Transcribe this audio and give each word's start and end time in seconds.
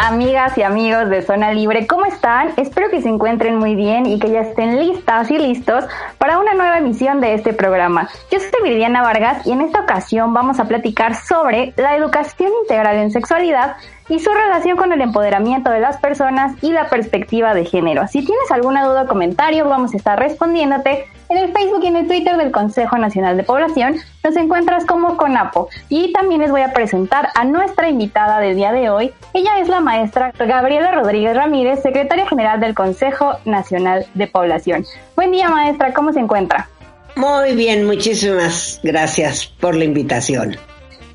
Amigas 0.00 0.56
y 0.56 0.62
amigos 0.62 1.10
de 1.10 1.20
Zona 1.20 1.52
Libre. 1.52 1.86
¿Cómo 1.86 2.06
están? 2.06 2.52
Espero 2.56 2.88
que 2.88 3.02
se 3.02 3.08
encuentren 3.08 3.56
muy 3.56 3.74
bien 3.74 4.06
y 4.06 4.18
que 4.18 4.30
ya 4.30 4.40
estén 4.40 4.78
listas 4.78 5.30
y 5.30 5.38
listos 5.38 5.84
para 6.16 6.38
una 6.38 6.54
nueva 6.54 6.78
emisión 6.78 7.20
de 7.20 7.34
este 7.34 7.52
programa. 7.52 8.08
Yo 8.30 8.40
soy 8.40 8.48
Viridiana 8.62 9.02
Vargas 9.02 9.46
y 9.46 9.52
en 9.52 9.60
esta 9.60 9.82
ocasión 9.82 10.32
vamos 10.32 10.58
a 10.58 10.64
platicar 10.64 11.14
sobre 11.14 11.74
la 11.76 11.96
educación 11.96 12.50
integral 12.62 12.96
en 12.96 13.10
sexualidad 13.10 13.76
y 14.08 14.20
su 14.20 14.30
relación 14.30 14.78
con 14.78 14.90
el 14.92 15.02
empoderamiento 15.02 15.70
de 15.70 15.80
las 15.80 15.98
personas 15.98 16.54
y 16.62 16.72
la 16.72 16.88
perspectiva 16.88 17.52
de 17.52 17.66
género. 17.66 18.06
Si 18.08 18.24
tienes 18.24 18.50
alguna 18.50 18.86
duda 18.86 19.02
o 19.02 19.06
comentario, 19.06 19.68
vamos 19.68 19.92
a 19.92 19.98
estar 19.98 20.18
respondiéndote 20.18 21.08
en 21.30 21.38
el 21.38 21.52
Facebook 21.52 21.80
y 21.82 21.86
en 21.86 21.96
el 21.96 22.06
Twitter 22.06 22.36
del 22.36 22.50
Consejo 22.50 22.98
Nacional 22.98 23.36
de 23.36 23.44
Población. 23.44 23.96
Nos 24.24 24.36
encuentras 24.36 24.84
como 24.84 25.16
CONAPO. 25.16 25.68
Y 25.88 26.12
también 26.12 26.40
les 26.40 26.50
voy 26.50 26.62
a 26.62 26.72
presentar 26.72 27.28
a 27.34 27.44
nuestra 27.44 27.88
invitada 27.88 28.40
del 28.40 28.56
día 28.56 28.72
de 28.72 28.90
hoy. 28.90 29.12
Ella 29.32 29.60
es 29.60 29.68
la 29.68 29.80
maestra 29.80 30.32
Gabriela 30.36 30.90
Rodríguez 30.90 31.36
Ramírez, 31.36 31.82
secretaria 31.82 32.26
general 32.26 32.60
del 32.60 32.74
Consejo 32.74 33.38
Nacional 33.44 34.06
de 34.14 34.26
Población. 34.26 34.84
Buen 35.14 35.30
día, 35.30 35.48
maestra. 35.48 35.94
¿Cómo 35.94 36.12
se 36.12 36.20
encuentra? 36.20 36.68
Muy 37.14 37.54
bien, 37.54 37.86
muchísimas 37.86 38.80
gracias 38.82 39.46
por 39.46 39.76
la 39.76 39.84
invitación. 39.84 40.56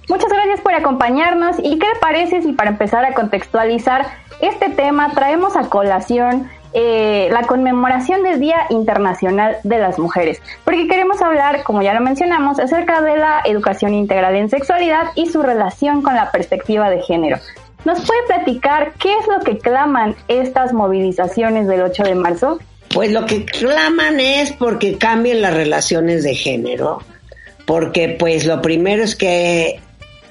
Muchas 0.08 0.30
gracias 0.30 0.62
por 0.62 0.74
acompañarnos 0.74 1.58
y 1.60 1.80
qué 1.80 1.88
le 1.88 2.00
parece 2.00 2.42
si 2.42 2.54
para 2.54 2.70
empezar 2.70 3.04
a 3.06 3.14
contextualizar 3.14 4.06
este 4.40 4.70
tema 4.70 5.12
traemos 5.14 5.56
a 5.56 5.70
colación 5.70 6.48
eh, 6.78 7.30
la 7.32 7.44
conmemoración 7.44 8.22
del 8.22 8.38
Día 8.42 8.66
Internacional 8.70 9.60
de 9.64 9.80
las 9.80 9.98
Mujeres, 9.98 10.42
porque 10.66 10.90
queremos 10.90 11.22
hablar, 11.22 11.64
como 11.64 11.82
ya 11.82 11.94
lo 11.94 12.02
mencionamos, 12.02 12.60
acerca 12.60 13.02
de 13.02 13.16
la 13.16 13.42
educación 13.46 13.94
integral 13.94 14.36
en 14.36 14.50
sexualidad 14.50 15.06
y 15.16 15.28
su 15.28 15.42
relación 15.42 16.02
con 16.02 16.16
la 16.16 16.32
perspectiva 16.32 16.90
de 16.90 17.02
género. 17.02 17.38
¿Nos 17.86 18.02
puede 18.02 18.24
platicar 18.28 18.92
qué 19.00 19.18
es 19.18 19.26
lo 19.26 19.40
que 19.40 19.58
claman 19.58 20.18
estas 20.28 20.74
movilizaciones 20.74 21.68
del 21.68 21.82
8 21.82 22.04
de 22.04 22.16
marzo? 22.16 22.60
Pues 22.94 23.10
lo 23.14 23.26
que 23.26 23.46
claman 23.46 24.20
es 24.20 24.52
porque 24.52 24.98
cambien 24.98 25.42
las 25.42 25.54
relaciones 25.54 26.24
de 26.24 26.36
género, 26.36 27.00
porque 27.66 28.10
pues 28.20 28.46
lo 28.46 28.62
primero 28.62 29.02
es 29.02 29.16
que 29.16 29.80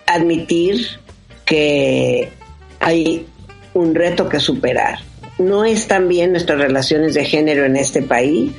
admitir 0.06 0.88
que 1.46 2.30
hay 2.80 3.26
un 3.72 3.94
reto 3.94 4.28
que 4.28 4.40
superar. 4.40 4.98
No 5.38 5.64
están 5.64 6.08
bien 6.08 6.32
nuestras 6.32 6.58
relaciones 6.58 7.14
de 7.14 7.24
género 7.24 7.64
en 7.64 7.76
este 7.76 8.02
país. 8.02 8.52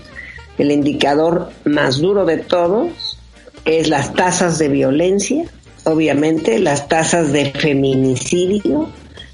El 0.57 0.71
indicador 0.71 1.51
más 1.65 1.99
duro 1.99 2.25
de 2.25 2.37
todos 2.37 3.17
es 3.65 3.87
las 3.89 4.13
tasas 4.13 4.57
de 4.57 4.69
violencia, 4.69 5.45
obviamente 5.83 6.59
las 6.59 6.87
tasas 6.87 7.31
de 7.31 7.51
feminicidio, 7.51 8.89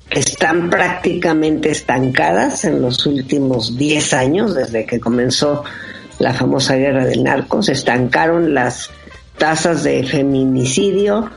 están 0.09 0.70
prácticamente 0.70 1.72
estancadas 1.72 2.66
en 2.66 2.81
los 2.81 3.06
últimos 3.06 3.78
10 3.78 4.14
años, 4.14 4.53
desde 4.53 4.86
que 4.86 5.00
comenzó 5.00 5.64
la 6.20 6.33
famosa 6.33 6.76
guerra 6.76 7.05
del 7.05 7.23
narco, 7.23 7.64
se 7.64 7.71
estancaron 7.71 8.54
las 8.54 8.89
tasas 9.37 9.83
de 9.83 10.04
feminicidio, 10.04 11.32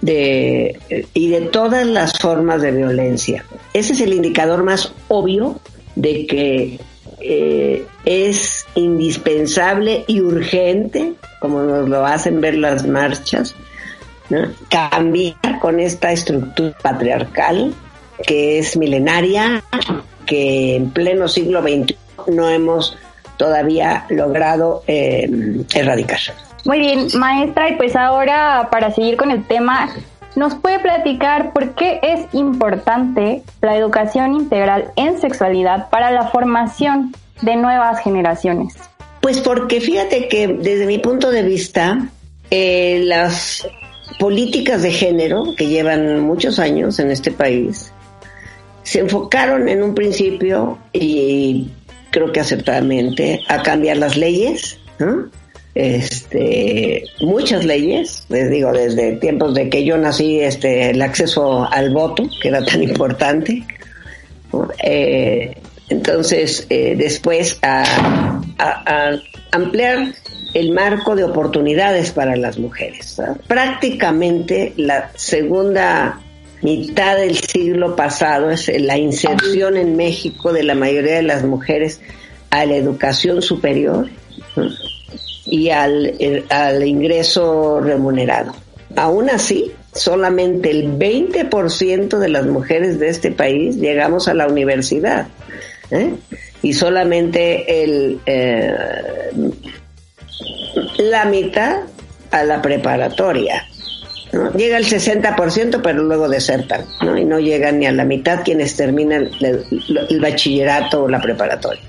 de, 0.00 0.78
y 1.14 1.28
de 1.28 1.40
todas 1.42 1.86
las 1.86 2.18
formas 2.18 2.62
de 2.62 2.72
violencia. 2.72 3.44
Ese 3.72 3.92
es 3.92 4.00
el 4.00 4.12
indicador 4.12 4.62
más 4.62 4.92
obvio 5.08 5.60
de 5.94 6.26
que 6.26 6.78
eh, 7.20 7.84
es 8.04 8.66
indispensable 8.74 10.04
y 10.06 10.20
urgente, 10.20 11.14
como 11.40 11.62
nos 11.62 11.88
lo 11.88 12.06
hacen 12.06 12.40
ver 12.40 12.54
las 12.54 12.86
marchas, 12.86 13.54
cambiar 14.68 15.58
con 15.60 15.80
esta 15.80 16.12
estructura 16.12 16.76
patriarcal 16.82 17.74
que 18.22 18.58
es 18.58 18.76
milenaria, 18.76 19.62
que 20.26 20.76
en 20.76 20.90
pleno 20.90 21.28
siglo 21.28 21.62
XXI 21.62 21.96
no 22.28 22.48
hemos 22.48 22.96
todavía 23.36 24.04
logrado 24.10 24.82
eh, 24.86 25.64
erradicar. 25.74 26.20
Muy 26.64 26.78
bien, 26.78 27.08
maestra, 27.14 27.70
y 27.70 27.76
pues 27.76 27.96
ahora 27.96 28.68
para 28.70 28.90
seguir 28.92 29.16
con 29.16 29.30
el 29.30 29.46
tema, 29.46 29.90
¿nos 30.36 30.54
puede 30.54 30.78
platicar 30.80 31.52
por 31.52 31.74
qué 31.74 32.00
es 32.02 32.26
importante 32.34 33.42
la 33.60 33.76
educación 33.76 34.34
integral 34.34 34.92
en 34.96 35.20
sexualidad 35.20 35.88
para 35.90 36.10
la 36.10 36.28
formación 36.28 37.14
de 37.42 37.56
nuevas 37.56 38.00
generaciones? 38.02 38.74
Pues 39.20 39.40
porque 39.40 39.80
fíjate 39.80 40.28
que 40.28 40.48
desde 40.48 40.86
mi 40.86 40.98
punto 40.98 41.30
de 41.30 41.42
vista, 41.42 42.08
eh, 42.50 43.02
las 43.04 43.66
políticas 44.18 44.82
de 44.82 44.90
género 44.90 45.54
que 45.56 45.66
llevan 45.66 46.20
muchos 46.20 46.58
años 46.58 46.98
en 46.98 47.10
este 47.10 47.30
país 47.30 47.92
se 48.82 49.00
enfocaron 49.00 49.68
en 49.68 49.82
un 49.82 49.94
principio 49.94 50.78
y 50.94 51.70
creo 52.10 52.32
que 52.32 52.40
acertadamente 52.40 53.42
a 53.48 53.62
cambiar 53.62 53.98
las 53.98 54.16
leyes, 54.16 54.78
¿no? 54.98 55.28
Este, 55.78 57.04
muchas 57.20 57.64
leyes, 57.64 58.24
les 58.28 58.50
digo, 58.50 58.72
desde 58.72 59.12
tiempos 59.12 59.54
de 59.54 59.70
que 59.70 59.84
yo 59.84 59.96
nací, 59.96 60.40
este, 60.40 60.90
el 60.90 61.00
acceso 61.00 61.70
al 61.70 61.90
voto, 61.90 62.28
que 62.42 62.48
era 62.48 62.64
tan 62.64 62.82
importante. 62.90 63.64
Eh, 64.82 65.56
entonces, 65.88 66.66
eh, 66.68 66.96
después 66.98 67.60
a, 67.62 68.40
ampliar 69.52 70.12
el 70.52 70.72
marco 70.72 71.14
de 71.14 71.22
oportunidades 71.22 72.10
para 72.10 72.34
las 72.34 72.58
mujeres. 72.58 73.22
Prácticamente 73.46 74.72
la 74.76 75.12
segunda 75.14 76.20
mitad 76.60 77.18
del 77.18 77.36
siglo 77.36 77.94
pasado 77.94 78.50
es 78.50 78.68
la 78.80 78.98
inserción 78.98 79.76
en 79.76 79.96
México 79.96 80.52
de 80.52 80.64
la 80.64 80.74
mayoría 80.74 81.14
de 81.14 81.22
las 81.22 81.44
mujeres 81.44 82.00
a 82.50 82.64
la 82.64 82.74
educación 82.74 83.42
superior 83.42 84.08
y 85.50 85.70
al, 85.70 86.14
al 86.50 86.86
ingreso 86.86 87.80
remunerado. 87.80 88.54
Aún 88.96 89.30
así, 89.30 89.72
solamente 89.92 90.70
el 90.70 90.98
20% 90.98 92.18
de 92.18 92.28
las 92.28 92.46
mujeres 92.46 92.98
de 92.98 93.08
este 93.08 93.30
país 93.30 93.76
llegamos 93.76 94.28
a 94.28 94.34
la 94.34 94.46
universidad 94.46 95.28
¿eh? 95.90 96.14
y 96.62 96.72
solamente 96.72 97.84
el, 97.84 98.20
eh, 98.26 98.74
la 100.98 101.24
mitad 101.26 101.80
a 102.30 102.44
la 102.44 102.62
preparatoria. 102.62 103.64
Llega 104.56 104.76
el 104.76 104.84
60%, 104.84 105.80
pero 105.82 106.02
luego 106.02 106.28
desertan, 106.28 106.84
¿no? 107.02 107.16
y 107.16 107.24
no 107.24 107.38
llegan 107.38 107.78
ni 107.78 107.86
a 107.86 107.92
la 107.92 108.04
mitad 108.04 108.44
quienes 108.44 108.76
terminan 108.76 109.30
el 109.40 110.20
bachillerato 110.20 111.04
o 111.04 111.08
la 111.08 111.18
preparatoria. 111.18 111.80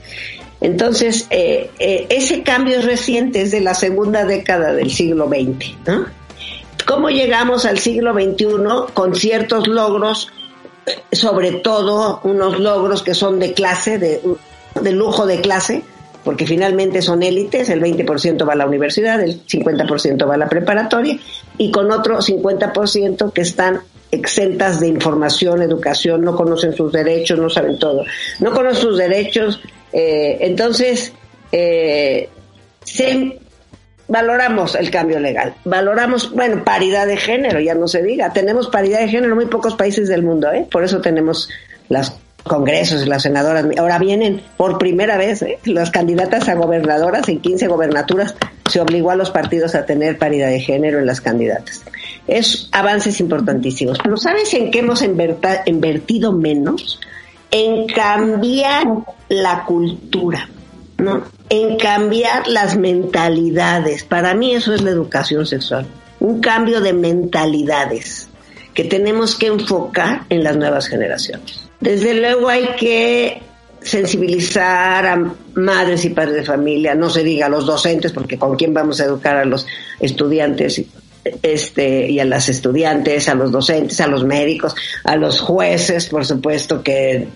Entonces, 0.61 1.27
eh, 1.29 1.71
eh, 1.79 2.07
ese 2.09 2.43
cambio 2.43 2.81
reciente, 2.81 3.41
es 3.41 3.51
de 3.51 3.61
la 3.61 3.73
segunda 3.73 4.25
década 4.25 4.73
del 4.73 4.91
siglo 4.91 5.27
XX. 5.27 5.75
¿Cómo 6.85 7.09
llegamos 7.09 7.65
al 7.65 7.79
siglo 7.79 8.13
XXI 8.13 8.93
con 8.93 9.15
ciertos 9.15 9.67
logros, 9.67 10.31
sobre 11.11 11.51
todo 11.51 12.19
unos 12.23 12.59
logros 12.59 13.03
que 13.03 13.13
son 13.13 13.39
de 13.39 13.53
clase, 13.53 13.97
de 13.99 14.91
lujo 14.91 15.25
de 15.25 15.39
clase, 15.39 15.83
porque 16.23 16.45
finalmente 16.45 17.01
son 17.01 17.23
élites, 17.23 17.69
el 17.69 17.81
20% 17.81 18.47
va 18.47 18.53
a 18.53 18.55
la 18.55 18.67
universidad, 18.67 19.21
el 19.21 19.45
50% 19.45 20.27
va 20.27 20.35
a 20.35 20.37
la 20.37 20.49
preparatoria, 20.49 21.17
y 21.57 21.71
con 21.71 21.91
otro 21.91 22.19
50% 22.19 23.31
que 23.31 23.41
están 23.41 23.81
exentas 24.11 24.79
de 24.79 24.87
información, 24.87 25.61
educación, 25.61 26.21
no 26.21 26.35
conocen 26.35 26.73
sus 26.73 26.91
derechos, 26.91 27.39
no 27.39 27.49
saben 27.49 27.77
todo. 27.77 28.05
No 28.39 28.51
conocen 28.51 28.81
sus 28.81 28.97
derechos, 28.97 29.61
eh, 29.93 30.37
entonces, 30.41 31.13
eh, 31.51 32.29
valoramos 34.07 34.75
el 34.75 34.89
cambio 34.91 35.19
legal, 35.19 35.55
valoramos, 35.65 36.31
bueno, 36.31 36.63
paridad 36.63 37.07
de 37.07 37.17
género, 37.17 37.59
ya 37.59 37.75
no 37.75 37.87
se 37.87 38.01
diga, 38.01 38.33
tenemos 38.33 38.67
paridad 38.69 38.99
de 38.99 39.07
género 39.07 39.33
en 39.33 39.35
muy 39.35 39.45
pocos 39.45 39.75
países 39.75 40.07
del 40.07 40.23
mundo, 40.23 40.51
¿eh? 40.51 40.67
por 40.69 40.83
eso 40.83 40.99
tenemos 41.01 41.49
las 41.89 42.17
congresos, 42.43 43.07
las 43.07 43.23
senadoras. 43.23 43.65
Ahora 43.77 43.99
vienen 43.99 44.41
por 44.57 44.77
primera 44.77 45.17
vez 45.17 45.41
¿eh? 45.41 45.59
las 45.65 45.91
candidatas 45.91 46.49
a 46.49 46.55
gobernadoras 46.55 47.29
en 47.29 47.39
15 47.39 47.67
gobernaturas. 47.67 48.35
Se 48.69 48.81
obligó 48.81 49.11
a 49.11 49.15
los 49.15 49.31
partidos 49.31 49.75
a 49.75 49.85
tener 49.85 50.17
paridad 50.17 50.49
de 50.49 50.59
género 50.59 50.99
en 50.99 51.05
las 51.05 51.21
candidatas. 51.21 51.83
Es 52.27 52.69
avances 52.71 53.19
importantísimos. 53.19 53.97
Pero 54.03 54.17
¿sabes 54.17 54.53
en 54.53 54.71
qué 54.71 54.79
hemos 54.79 55.01
invertido 55.01 56.31
menos? 56.31 56.99
En 57.51 57.87
cambiar 57.87 58.87
la 59.27 59.65
cultura, 59.65 60.49
¿no? 60.97 61.23
En 61.49 61.77
cambiar 61.77 62.47
las 62.47 62.77
mentalidades. 62.77 64.03
Para 64.03 64.33
mí 64.33 64.53
eso 64.53 64.73
es 64.73 64.81
la 64.81 64.91
educación 64.91 65.45
sexual. 65.45 65.87
Un 66.19 66.41
cambio 66.41 66.81
de 66.81 66.93
mentalidades 66.93 68.29
que 68.73 68.83
tenemos 68.83 69.35
que 69.35 69.47
enfocar 69.47 70.25
en 70.29 70.43
las 70.43 70.55
nuevas 70.55 70.87
generaciones. 70.87 71.67
Desde 71.79 72.13
luego 72.13 72.49
hay 72.49 72.67
que 72.77 73.41
sensibilizar 73.81 75.05
a 75.05 75.33
madres 75.55 76.03
y 76.05 76.09
padres 76.09 76.35
de 76.35 76.43
familia, 76.43 76.95
no 76.95 77.09
se 77.09 77.23
diga 77.23 77.45
a 77.45 77.49
los 77.49 77.65
docentes, 77.65 78.11
porque 78.11 78.37
con 78.37 78.55
quién 78.55 78.73
vamos 78.73 78.99
a 78.99 79.05
educar 79.05 79.37
a 79.37 79.45
los 79.45 79.65
estudiantes 79.99 80.81
este, 81.23 82.09
y 82.09 82.19
a 82.19 82.25
las 82.25 82.49
estudiantes, 82.49 83.29
a 83.29 83.35
los 83.35 83.51
docentes, 83.51 83.99
a 84.01 84.07
los 84.07 84.23
médicos, 84.23 84.75
a 85.03 85.15
los 85.15 85.41
jueces, 85.41 86.07
por 86.07 86.25
supuesto 86.25 86.83
que 86.83 87.27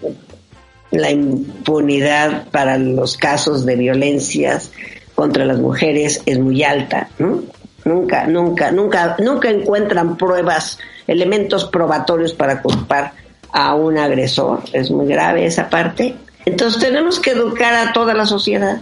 la 0.91 1.09
impunidad 1.09 2.47
para 2.49 2.77
los 2.77 3.17
casos 3.17 3.65
de 3.65 3.75
violencias 3.75 4.71
contra 5.15 5.45
las 5.45 5.59
mujeres 5.59 6.21
es 6.25 6.39
muy 6.39 6.63
alta, 6.63 7.09
¿no? 7.19 7.43
Nunca, 7.85 8.27
nunca, 8.27 8.71
nunca, 8.71 9.17
nunca 9.19 9.49
encuentran 9.49 10.17
pruebas, 10.17 10.79
elementos 11.05 11.65
probatorios 11.65 12.33
para 12.33 12.61
culpar 12.61 13.13
a 13.51 13.75
un 13.75 13.97
agresor. 13.97 14.61
Es 14.71 14.89
muy 14.89 15.07
grave 15.07 15.45
esa 15.45 15.69
parte. 15.69 16.15
Entonces 16.45 16.81
tenemos 16.81 17.19
que 17.19 17.31
educar 17.31 17.73
a 17.73 17.91
toda 17.91 18.13
la 18.13 18.25
sociedad. 18.25 18.81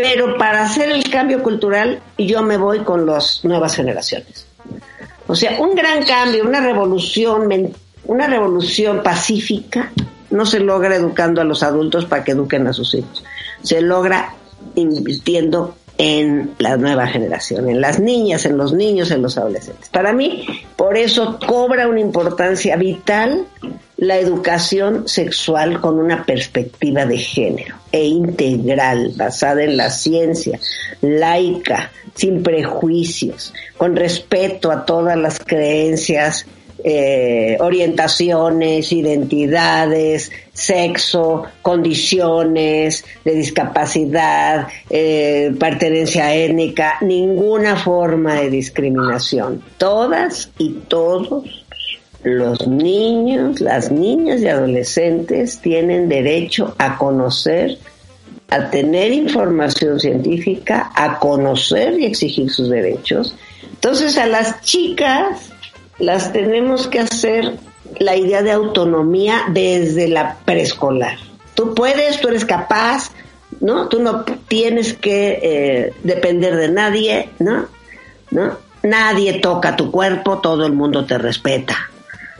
Pero 0.00 0.38
para 0.38 0.62
hacer 0.62 0.90
el 0.90 1.10
cambio 1.10 1.42
cultural, 1.42 2.00
yo 2.16 2.40
me 2.44 2.56
voy 2.56 2.84
con 2.84 3.04
las 3.04 3.44
nuevas 3.44 3.74
generaciones. 3.74 4.46
O 5.26 5.34
sea, 5.34 5.60
un 5.60 5.74
gran 5.74 6.04
cambio, 6.04 6.44
una 6.44 6.60
revolución, 6.60 7.72
una 8.04 8.28
revolución 8.28 9.02
pacífica, 9.02 9.90
no 10.30 10.46
se 10.46 10.60
logra 10.60 10.94
educando 10.94 11.40
a 11.40 11.44
los 11.44 11.64
adultos 11.64 12.04
para 12.04 12.22
que 12.22 12.30
eduquen 12.30 12.68
a 12.68 12.72
sus 12.72 12.94
hijos. 12.94 13.24
Se 13.64 13.80
logra 13.80 14.34
invirtiendo 14.76 15.74
en 15.96 16.54
la 16.58 16.76
nueva 16.76 17.08
generación, 17.08 17.68
en 17.68 17.80
las 17.80 17.98
niñas, 17.98 18.44
en 18.44 18.56
los 18.56 18.72
niños, 18.72 19.10
en 19.10 19.20
los 19.20 19.36
adolescentes. 19.36 19.88
Para 19.88 20.12
mí, 20.12 20.46
por 20.76 20.96
eso 20.96 21.40
cobra 21.44 21.88
una 21.88 21.98
importancia 21.98 22.76
vital 22.76 23.46
la 23.98 24.16
educación 24.16 25.08
sexual 25.08 25.80
con 25.80 25.98
una 25.98 26.24
perspectiva 26.24 27.04
de 27.04 27.18
género 27.18 27.76
e 27.90 28.06
integral, 28.06 29.12
basada 29.16 29.64
en 29.64 29.76
la 29.76 29.90
ciencia, 29.90 30.58
laica, 31.00 31.90
sin 32.14 32.42
prejuicios, 32.42 33.52
con 33.76 33.96
respeto 33.96 34.70
a 34.70 34.84
todas 34.86 35.16
las 35.16 35.40
creencias 35.40 36.46
eh, 36.84 37.56
orientaciones, 37.58 38.92
identidades, 38.92 40.30
sexo, 40.52 41.42
condiciones 41.60 43.04
de 43.24 43.34
discapacidad, 43.34 44.68
eh, 44.88 45.52
pertenencia 45.58 46.32
étnica, 46.36 46.98
ninguna 47.00 47.74
forma 47.74 48.36
de 48.36 48.50
discriminación. 48.50 49.60
Todas 49.76 50.50
y 50.56 50.70
todos 50.86 51.66
los 52.22 52.66
niños, 52.66 53.60
las 53.60 53.90
niñas 53.90 54.40
y 54.40 54.48
adolescentes 54.48 55.60
tienen 55.60 56.08
derecho 56.08 56.74
a 56.78 56.98
conocer, 56.98 57.78
a 58.50 58.70
tener 58.70 59.12
información 59.12 60.00
científica, 60.00 60.90
a 60.94 61.18
conocer 61.18 61.98
y 61.98 62.06
exigir 62.06 62.50
sus 62.50 62.68
derechos. 62.70 63.36
Entonces 63.72 64.18
a 64.18 64.26
las 64.26 64.62
chicas 64.62 65.50
las 65.98 66.32
tenemos 66.32 66.88
que 66.88 67.00
hacer 67.00 67.56
la 67.98 68.16
idea 68.16 68.42
de 68.42 68.52
autonomía 68.52 69.44
desde 69.50 70.08
la 70.08 70.36
preescolar. 70.44 71.18
Tú 71.54 71.74
puedes, 71.74 72.20
tú 72.20 72.28
eres 72.28 72.44
capaz, 72.44 73.10
¿no? 73.60 73.88
Tú 73.88 74.00
no 74.00 74.24
tienes 74.24 74.94
que 74.94 75.38
eh, 75.42 75.92
depender 76.02 76.56
de 76.56 76.68
nadie, 76.68 77.30
¿no? 77.38 77.66
¿no? 78.30 78.56
Nadie 78.82 79.40
toca 79.40 79.74
tu 79.76 79.90
cuerpo, 79.90 80.38
todo 80.38 80.66
el 80.66 80.72
mundo 80.72 81.04
te 81.04 81.18
respeta. 81.18 81.90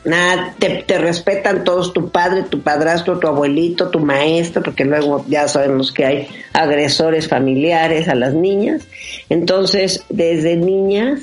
Nada, 0.05 0.55
te, 0.57 0.97
respetan 0.97 1.63
todos, 1.65 1.91
tu 1.91 2.09
padre, 2.09 2.43
tu 2.43 2.61
padrastro, 2.61 3.19
tu 3.19 3.27
abuelito, 3.27 3.89
tu 3.89 3.99
maestro, 3.99 4.63
porque 4.63 4.85
luego 4.85 5.25
ya 5.27 5.47
sabemos 5.47 5.91
que 5.91 6.05
hay 6.05 6.27
agresores 6.53 7.27
familiares 7.27 8.07
a 8.07 8.15
las 8.15 8.33
niñas. 8.33 8.83
Entonces, 9.29 10.05
desde 10.09 10.55
niñas 10.55 11.19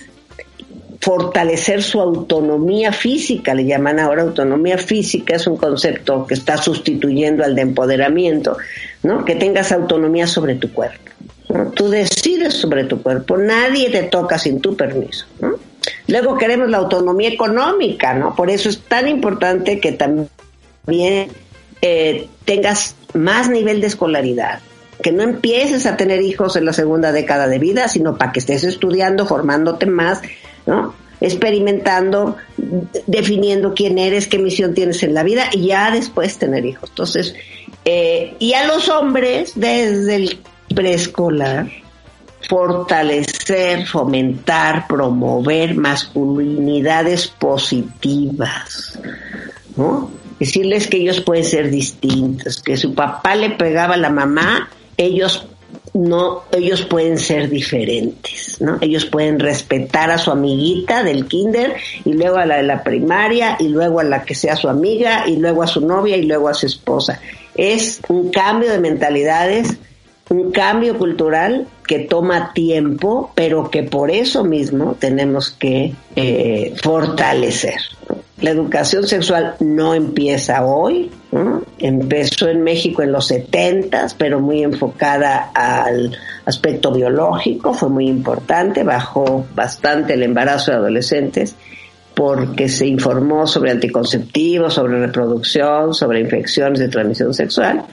fortalecer 1.01 1.83
su 1.83 2.01
autonomía 2.01 2.93
física, 2.93 3.55
le 3.55 3.65
llaman 3.65 4.01
ahora 4.01 4.23
autonomía 4.23 4.77
física, 4.77 5.37
es 5.37 5.47
un 5.47 5.57
concepto 5.57 6.27
que 6.27 6.35
está 6.35 6.57
sustituyendo 6.57 7.45
al 7.45 7.55
de 7.55 7.63
empoderamiento, 7.63 8.57
¿no? 9.03 9.25
Que 9.25 9.37
tengas 9.37 9.73
autonomía 9.73 10.27
sobre 10.27 10.57
tu 10.57 10.73
cuerpo. 10.73 11.13
Tú 11.75 11.89
decides 11.89 12.55
sobre 12.55 12.85
tu 12.85 13.03
cuerpo, 13.03 13.37
nadie 13.37 13.89
te 13.91 14.03
toca 14.03 14.37
sin 14.37 14.61
tu 14.61 14.77
permiso, 14.77 15.27
Luego 16.09 16.37
queremos 16.37 16.71
la 16.71 16.79
autonomía 16.79 17.29
económica, 17.29 18.15
¿no? 18.15 18.35
Por 18.35 18.51
eso 18.51 18.69
es 18.69 18.81
tan 18.81 19.09
importante 19.09 19.81
que 19.81 19.93
también 19.93 21.31
eh, 21.83 22.29
tengas 22.45 22.95
más 23.15 23.49
nivel 23.49 23.81
de 23.81 23.87
escolaridad, 23.89 24.61
que 25.03 25.13
no 25.13 25.23
empieces 25.23 25.87
a 25.87 25.97
tener 25.97 26.23
hijos 26.23 26.57
en 26.57 26.65
la 26.65 26.73
segunda 26.73 27.13
década 27.13 27.49
de 27.49 27.59
vida, 27.59 27.89
sino 27.89 28.17
para 28.17 28.33
que 28.33 28.41
estés 28.41 28.65
estudiando, 28.65 29.27
formándote 29.27 29.87
más, 29.87 30.23
¿no? 30.67 30.95
Experimentando, 31.21 32.37
definiendo 33.07 33.73
quién 33.75 33.99
eres, 33.99 34.27
qué 34.27 34.39
misión 34.39 34.75
tienes 34.75 35.03
en 35.03 35.15
la 35.15 35.23
vida 35.23 35.45
y 35.51 35.69
ya 35.69 35.91
después 35.91 36.39
tener 36.39 36.65
hijos. 36.67 36.91
Entonces, 36.91 37.35
eh, 37.85 38.35
y 38.39 38.53
a 38.53 38.67
los 38.67 38.89
hombres 38.89 39.53
desde 39.55 40.17
el 40.17 40.39
preescolar, 40.75 41.71
fortalecer, 42.49 43.87
fomentar, 43.87 44.87
promover 44.87 45.75
masculinidades 45.75 47.27
positivas, 47.27 48.99
¿no? 49.77 50.11
Decirles 50.39 50.87
que 50.87 50.99
ellos 50.99 51.21
pueden 51.21 51.45
ser 51.45 51.71
distintos, 51.71 52.63
que 52.63 52.77
su 52.77 52.95
papá 52.95 53.35
le 53.35 53.51
pegaba 53.51 53.95
a 53.95 53.99
la 53.99 54.11
mamá, 54.11 54.69
ellos 54.97 55.49
no, 55.95 56.43
ellos 56.53 56.83
pueden 56.83 57.19
ser 57.19 57.49
diferentes, 57.49 58.61
¿no? 58.61 58.79
Ellos 58.81 59.07
pueden 59.07 59.39
respetar 59.39 60.11
a 60.11 60.19
su 60.19 60.31
amiguita 60.31 61.03
del 61.03 61.27
kinder 61.27 61.77
y 62.05 62.13
luego 62.13 62.37
a 62.37 62.47
la 62.47 62.57
de 62.57 62.65
la 62.65 62.83
primaria 62.83 63.57
y 63.59 63.69
luego 63.69 64.01
a 64.01 64.05
la 64.05 64.23
que 64.23 64.35
sea 64.35 64.57
su 64.57 64.69
amiga 64.69 65.25
y 65.27 65.37
luego 65.37 65.63
a 65.63 65.67
su 65.67 65.81
novia 65.81 66.17
y 66.17 66.25
luego 66.25 66.49
a 66.49 66.55
su 66.55 66.67
esposa. 66.67 67.21
Es 67.55 68.01
un 68.09 68.31
cambio 68.31 68.71
de 68.71 68.79
mentalidades, 68.79 69.79
un 70.29 70.51
cambio 70.51 70.99
cultural 70.99 71.69
que 71.87 72.01
toma 72.01 72.53
tiempo, 72.53 73.31
pero 73.35 73.71
que 73.71 73.85
por 73.85 74.11
eso 74.11 74.45
mismo 74.45 74.97
tenemos 74.99 75.51
que 75.51 75.95
eh, 76.17 76.75
fortalecer. 76.83 77.81
La 78.41 78.51
educación 78.51 79.07
sexual 79.07 79.55
no 79.61 79.95
empieza 79.95 80.65
hoy, 80.65 81.11
empezó 81.79 82.49
en 82.49 82.63
México 82.63 83.03
en 83.03 83.13
los 83.13 83.29
70, 83.29 84.09
pero 84.19 84.41
muy 84.41 84.63
enfocada 84.63 85.53
al 85.55 86.15
aspecto 86.45 86.93
biológico, 86.93 87.73
fue 87.73 87.89
muy 87.89 88.09
importante, 88.09 88.83
bajó 88.83 89.47
bastante 89.55 90.15
el 90.15 90.23
embarazo 90.23 90.73
de 90.73 90.77
adolescentes 90.77 91.57
porque 92.15 92.69
se 92.69 92.87
informó 92.87 93.47
sobre 93.47 93.71
anticonceptivos, 93.71 94.75
sobre 94.75 94.99
reproducción, 94.99 95.95
sobre 95.95 96.21
infecciones 96.21 96.79
de 96.79 96.89
transmisión 96.89 97.33
sexual, 97.33 97.85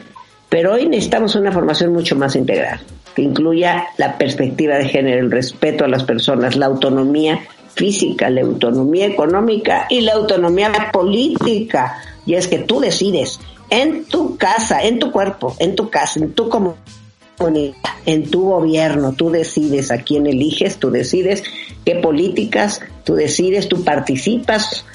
pero 0.54 0.74
hoy 0.74 0.86
necesitamos 0.86 1.34
una 1.34 1.52
formación 1.52 1.94
mucho 1.94 2.16
más 2.16 2.36
integral, 2.36 2.80
que 3.16 3.24
incluya 3.24 3.88
la 3.98 4.20
perspectiva 4.20 4.76
de 4.76 4.86
género, 4.86 5.20
el 5.20 5.32
respeto 5.32 5.84
a 5.84 5.88
las 5.88 6.04
personas, 6.04 6.56
la 6.56 6.68
autonomía 6.68 7.40
física, 7.74 8.30
la 8.30 8.42
autonomía 8.42 9.08
económica 9.08 9.88
y 9.90 10.02
la 10.02 10.14
autonomía 10.14 10.72
política. 10.94 12.00
Y 12.28 12.36
es 12.36 12.48
que 12.48 12.60
tú 12.60 12.80
decides 12.80 13.40
en 13.72 14.06
tu 14.06 14.38
casa, 14.38 14.84
en 14.84 15.00
tu 15.00 15.12
cuerpo, 15.12 15.56
en 15.58 15.76
tu 15.76 15.90
casa, 15.90 16.20
en 16.20 16.34
tu 16.34 16.48
comunidad, 16.50 17.74
en 18.06 18.30
tu 18.30 18.44
gobierno, 18.44 19.14
tú 19.14 19.32
decides 19.32 19.90
a 19.90 20.04
quién 20.04 20.28
eliges, 20.28 20.78
tú 20.78 20.92
decides 20.92 21.44
qué 21.84 21.96
políticas, 21.96 22.80
tú 23.04 23.16
decides, 23.16 23.68
tú 23.68 23.84
participas 23.84 24.86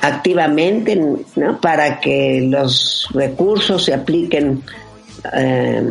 activamente 0.00 0.98
para 1.60 2.00
que 2.00 2.46
los 2.48 3.08
recursos 3.12 3.84
se 3.84 3.92
apliquen 3.92 4.62
eh, 5.32 5.82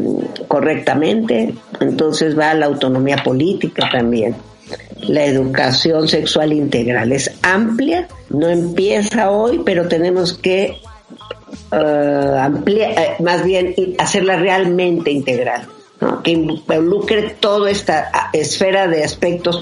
correctamente. 0.47 1.53
Entonces 1.79 2.37
va 2.37 2.53
la 2.53 2.67
autonomía 2.67 3.17
política 3.17 3.89
también 3.91 4.35
la 5.07 5.25
educación 5.25 6.07
sexual 6.07 6.53
integral. 6.53 7.11
Es 7.11 7.31
amplia, 7.41 8.07
no 8.29 8.47
empieza 8.47 9.29
hoy, 9.31 9.61
pero 9.65 9.87
tenemos 9.87 10.33
que 10.33 10.77
eh, 11.71 12.37
amplia, 12.39 12.91
eh, 12.91 13.15
más 13.19 13.43
bien 13.43 13.75
hacerla 13.97 14.37
realmente 14.37 15.11
integral, 15.11 15.67
que 16.23 16.31
involucre 16.31 17.35
toda 17.39 17.69
esta 17.69 18.29
esfera 18.33 18.87
de 18.87 19.03
aspectos 19.03 19.61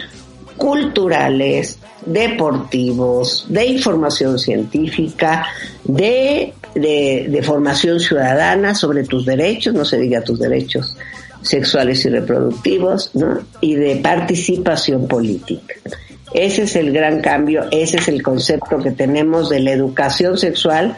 culturales, 0.57 1.79
deportivos, 2.05 3.45
de 3.47 3.65
información 3.65 4.37
científica, 4.39 5.47
de, 5.83 6.53
de, 6.75 7.41
formación 7.43 7.99
ciudadana 7.99 8.75
sobre 8.75 9.03
tus 9.03 9.25
derechos, 9.25 9.73
no 9.73 9.85
se 9.85 9.99
diga 9.99 10.21
tus 10.21 10.39
derechos 10.39 10.95
sexuales 11.41 12.05
y 12.05 12.09
reproductivos, 12.09 13.11
¿no? 13.15 13.39
y 13.61 13.75
de 13.75 13.97
participación 13.97 15.07
política. 15.07 15.75
Ese 16.33 16.63
es 16.63 16.75
el 16.77 16.93
gran 16.93 17.21
cambio, 17.21 17.65
ese 17.71 17.97
es 17.97 18.07
el 18.07 18.23
concepto 18.23 18.77
que 18.77 18.91
tenemos 18.91 19.49
de 19.49 19.59
la 19.59 19.71
educación 19.71 20.37
sexual 20.37 20.95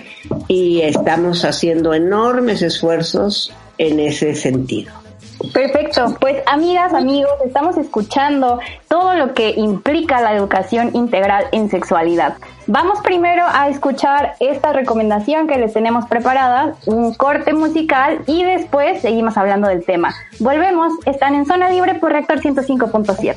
y 0.47 0.81
estamos 0.81 1.43
haciendo 1.43 1.93
enormes 1.93 2.61
esfuerzos 2.61 3.51
en 3.79 3.99
ese 3.99 4.35
sentido. 4.35 5.02
Perfecto, 5.51 6.15
pues 6.19 6.41
amigas, 6.45 6.93
amigos, 6.93 7.31
estamos 7.45 7.75
escuchando 7.77 8.59
todo 8.87 9.13
lo 9.15 9.33
que 9.33 9.51
implica 9.51 10.21
la 10.21 10.33
educación 10.35 10.91
integral 10.95 11.47
en 11.51 11.69
sexualidad. 11.69 12.37
Vamos 12.67 12.99
primero 13.01 13.43
a 13.47 13.67
escuchar 13.67 14.35
esta 14.39 14.71
recomendación 14.71 15.47
que 15.47 15.57
les 15.57 15.73
tenemos 15.73 16.05
preparada, 16.07 16.75
un 16.85 17.13
corte 17.15 17.51
musical 17.53 18.21
y 18.25 18.43
después 18.43 19.01
seguimos 19.01 19.35
hablando 19.35 19.67
del 19.67 19.83
tema. 19.83 20.15
Volvemos, 20.39 20.93
están 21.05 21.35
en 21.35 21.45
zona 21.45 21.69
libre 21.69 21.95
por 21.95 22.11
Reactor 22.11 22.39
105.7. 22.39 23.35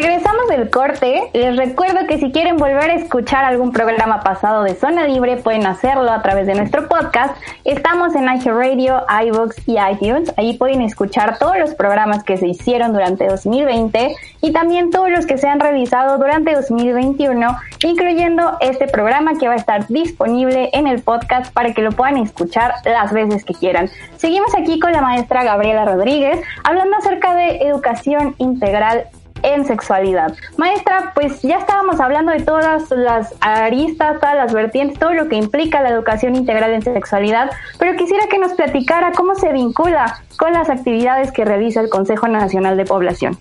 Regresamos 0.00 0.48
del 0.48 0.70
corte. 0.70 1.28
Les 1.34 1.54
recuerdo 1.58 2.06
que 2.06 2.16
si 2.16 2.32
quieren 2.32 2.56
volver 2.56 2.90
a 2.90 2.94
escuchar 2.94 3.44
algún 3.44 3.70
programa 3.70 4.20
pasado 4.20 4.62
de 4.62 4.74
Zona 4.74 5.06
Libre, 5.06 5.36
pueden 5.36 5.66
hacerlo 5.66 6.10
a 6.10 6.22
través 6.22 6.46
de 6.46 6.54
nuestro 6.54 6.88
podcast. 6.88 7.36
Estamos 7.64 8.14
en 8.14 8.26
Radio, 8.26 9.04
iVoox 9.26 9.68
y 9.68 9.76
iTunes. 9.78 10.32
Ahí 10.38 10.56
pueden 10.56 10.80
escuchar 10.80 11.36
todos 11.38 11.58
los 11.58 11.74
programas 11.74 12.24
que 12.24 12.38
se 12.38 12.48
hicieron 12.48 12.94
durante 12.94 13.26
2020 13.26 14.16
y 14.40 14.52
también 14.52 14.90
todos 14.90 15.10
los 15.10 15.26
que 15.26 15.36
se 15.36 15.46
han 15.48 15.60
realizado 15.60 16.16
durante 16.16 16.54
2021, 16.54 17.58
incluyendo 17.84 18.56
este 18.60 18.88
programa 18.88 19.36
que 19.38 19.48
va 19.48 19.54
a 19.54 19.58
estar 19.58 19.86
disponible 19.88 20.70
en 20.72 20.86
el 20.86 21.02
podcast 21.02 21.52
para 21.52 21.74
que 21.74 21.82
lo 21.82 21.90
puedan 21.92 22.16
escuchar 22.16 22.72
las 22.86 23.12
veces 23.12 23.44
que 23.44 23.52
quieran. 23.52 23.90
Seguimos 24.16 24.54
aquí 24.56 24.80
con 24.80 24.92
la 24.92 25.02
maestra 25.02 25.44
Gabriela 25.44 25.84
Rodríguez 25.84 26.40
hablando 26.64 26.96
acerca 26.96 27.34
de 27.34 27.58
educación 27.66 28.34
integral 28.38 29.04
en 29.42 29.64
sexualidad. 29.64 30.34
Maestra, 30.56 31.12
pues 31.14 31.42
ya 31.42 31.56
estábamos 31.56 32.00
hablando 32.00 32.32
de 32.32 32.42
todas 32.42 32.90
las 32.90 33.34
aristas, 33.40 34.20
todas 34.20 34.36
las 34.36 34.52
vertientes, 34.52 34.98
todo 34.98 35.12
lo 35.12 35.28
que 35.28 35.36
implica 35.36 35.82
la 35.82 35.90
educación 35.90 36.36
integral 36.36 36.72
en 36.72 36.82
sexualidad, 36.82 37.50
pero 37.78 37.96
quisiera 37.96 38.26
que 38.28 38.38
nos 38.38 38.52
platicara 38.52 39.12
cómo 39.12 39.34
se 39.34 39.52
vincula 39.52 40.22
con 40.36 40.52
las 40.52 40.70
actividades 40.70 41.32
que 41.32 41.44
realiza 41.44 41.80
el 41.80 41.88
Consejo 41.88 42.28
Nacional 42.28 42.76
de 42.76 42.84
Población. 42.84 43.38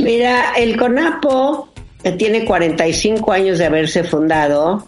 Mira, 0.00 0.52
el 0.56 0.76
CONAPO 0.76 1.68
tiene 2.18 2.44
45 2.44 3.32
años 3.32 3.58
de 3.58 3.66
haberse 3.66 4.04
fundado, 4.04 4.86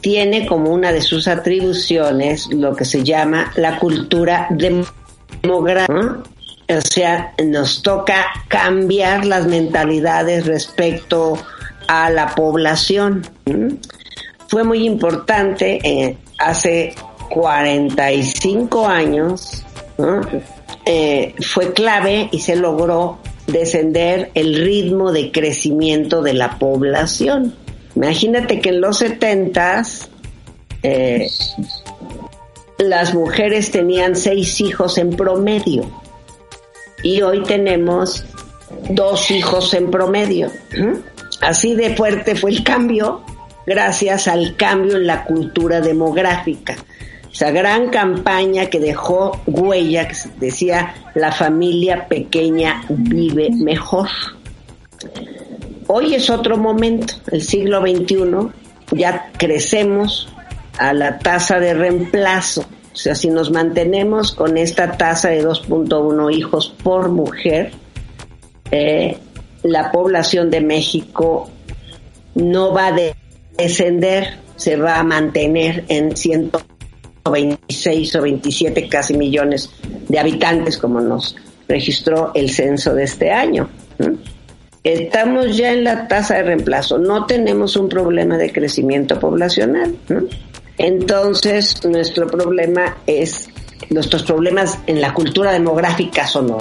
tiene 0.00 0.46
como 0.46 0.70
una 0.70 0.92
de 0.92 1.00
sus 1.00 1.28
atribuciones 1.28 2.48
lo 2.52 2.74
que 2.76 2.84
se 2.84 3.02
llama 3.02 3.52
la 3.56 3.78
cultura 3.78 4.48
demográfica 4.50 6.22
o 6.68 6.80
sea, 6.82 7.32
nos 7.42 7.82
toca 7.82 8.26
cambiar 8.48 9.24
las 9.24 9.46
mentalidades 9.46 10.46
respecto 10.46 11.38
a 11.86 12.10
la 12.10 12.34
población. 12.34 13.26
Fue 14.48 14.64
muy 14.64 14.84
importante 14.84 15.78
eh, 15.82 16.16
hace 16.38 16.94
45 17.30 18.86
años, 18.86 19.64
eh, 20.84 21.34
fue 21.40 21.72
clave 21.72 22.28
y 22.32 22.40
se 22.40 22.56
logró 22.56 23.18
descender 23.46 24.30
el 24.34 24.54
ritmo 24.62 25.10
de 25.10 25.32
crecimiento 25.32 26.20
de 26.22 26.34
la 26.34 26.58
población. 26.58 27.54
Imagínate 27.96 28.60
que 28.60 28.68
en 28.68 28.82
los 28.82 28.98
70 28.98 29.82
eh, 30.82 31.30
las 32.76 33.14
mujeres 33.14 33.70
tenían 33.70 34.16
seis 34.16 34.60
hijos 34.60 34.98
en 34.98 35.10
promedio 35.10 35.90
y 37.02 37.22
hoy 37.22 37.42
tenemos 37.42 38.24
dos 38.90 39.30
hijos 39.30 39.74
en 39.74 39.90
promedio. 39.90 40.50
Así 41.40 41.74
de 41.74 41.94
fuerte 41.94 42.34
fue 42.34 42.50
el 42.50 42.64
cambio 42.64 43.22
gracias 43.66 44.28
al 44.28 44.56
cambio 44.56 44.96
en 44.96 45.06
la 45.06 45.24
cultura 45.24 45.80
demográfica. 45.80 46.76
Esa 47.32 47.50
gran 47.50 47.90
campaña 47.90 48.66
que 48.66 48.80
dejó 48.80 49.40
huella, 49.46 50.08
que 50.08 50.16
decía 50.40 50.94
la 51.14 51.30
familia 51.30 52.08
pequeña 52.08 52.82
vive 52.88 53.50
mejor. 53.50 54.08
Hoy 55.86 56.14
es 56.14 56.30
otro 56.30 56.56
momento, 56.56 57.14
el 57.30 57.42
siglo 57.42 57.80
XXI, 57.80 58.96
ya 58.96 59.30
crecemos 59.36 60.28
a 60.78 60.92
la 60.94 61.18
tasa 61.18 61.60
de 61.60 61.74
reemplazo 61.74 62.64
o 62.92 62.96
sea, 62.96 63.14
si 63.14 63.28
nos 63.28 63.50
mantenemos 63.50 64.32
con 64.32 64.58
esta 64.58 64.96
tasa 64.96 65.28
de 65.28 65.44
2.1 65.44 66.34
hijos 66.34 66.74
por 66.82 67.10
mujer, 67.10 67.72
eh, 68.70 69.18
la 69.62 69.92
población 69.92 70.50
de 70.50 70.60
México 70.60 71.48
no 72.34 72.72
va 72.72 72.88
a 72.88 72.96
descender, 73.56 74.38
se 74.56 74.76
va 74.76 74.98
a 74.98 75.04
mantener 75.04 75.84
en 75.88 76.16
126 76.16 78.16
o 78.16 78.22
27 78.22 78.88
casi 78.88 79.16
millones 79.16 79.70
de 80.08 80.18
habitantes, 80.18 80.78
como 80.78 81.00
nos 81.00 81.36
registró 81.68 82.32
el 82.34 82.50
censo 82.50 82.92
de 82.94 83.04
este 83.04 83.30
año. 83.30 83.68
Estamos 84.84 85.56
ya 85.56 85.72
en 85.72 85.84
la 85.84 86.08
tasa 86.08 86.36
de 86.36 86.44
reemplazo, 86.44 86.98
no 86.98 87.26
tenemos 87.26 87.76
un 87.76 87.88
problema 87.88 88.38
de 88.38 88.52
crecimiento 88.52 89.18
poblacional. 89.18 89.96
Entonces, 90.78 91.84
nuestro 91.84 92.26
problema 92.26 92.96
es, 93.06 93.48
nuestros 93.90 94.22
problemas 94.22 94.78
en 94.86 95.00
la 95.00 95.12
cultura 95.12 95.52
demográfica 95.52 96.26
son. 96.26 96.56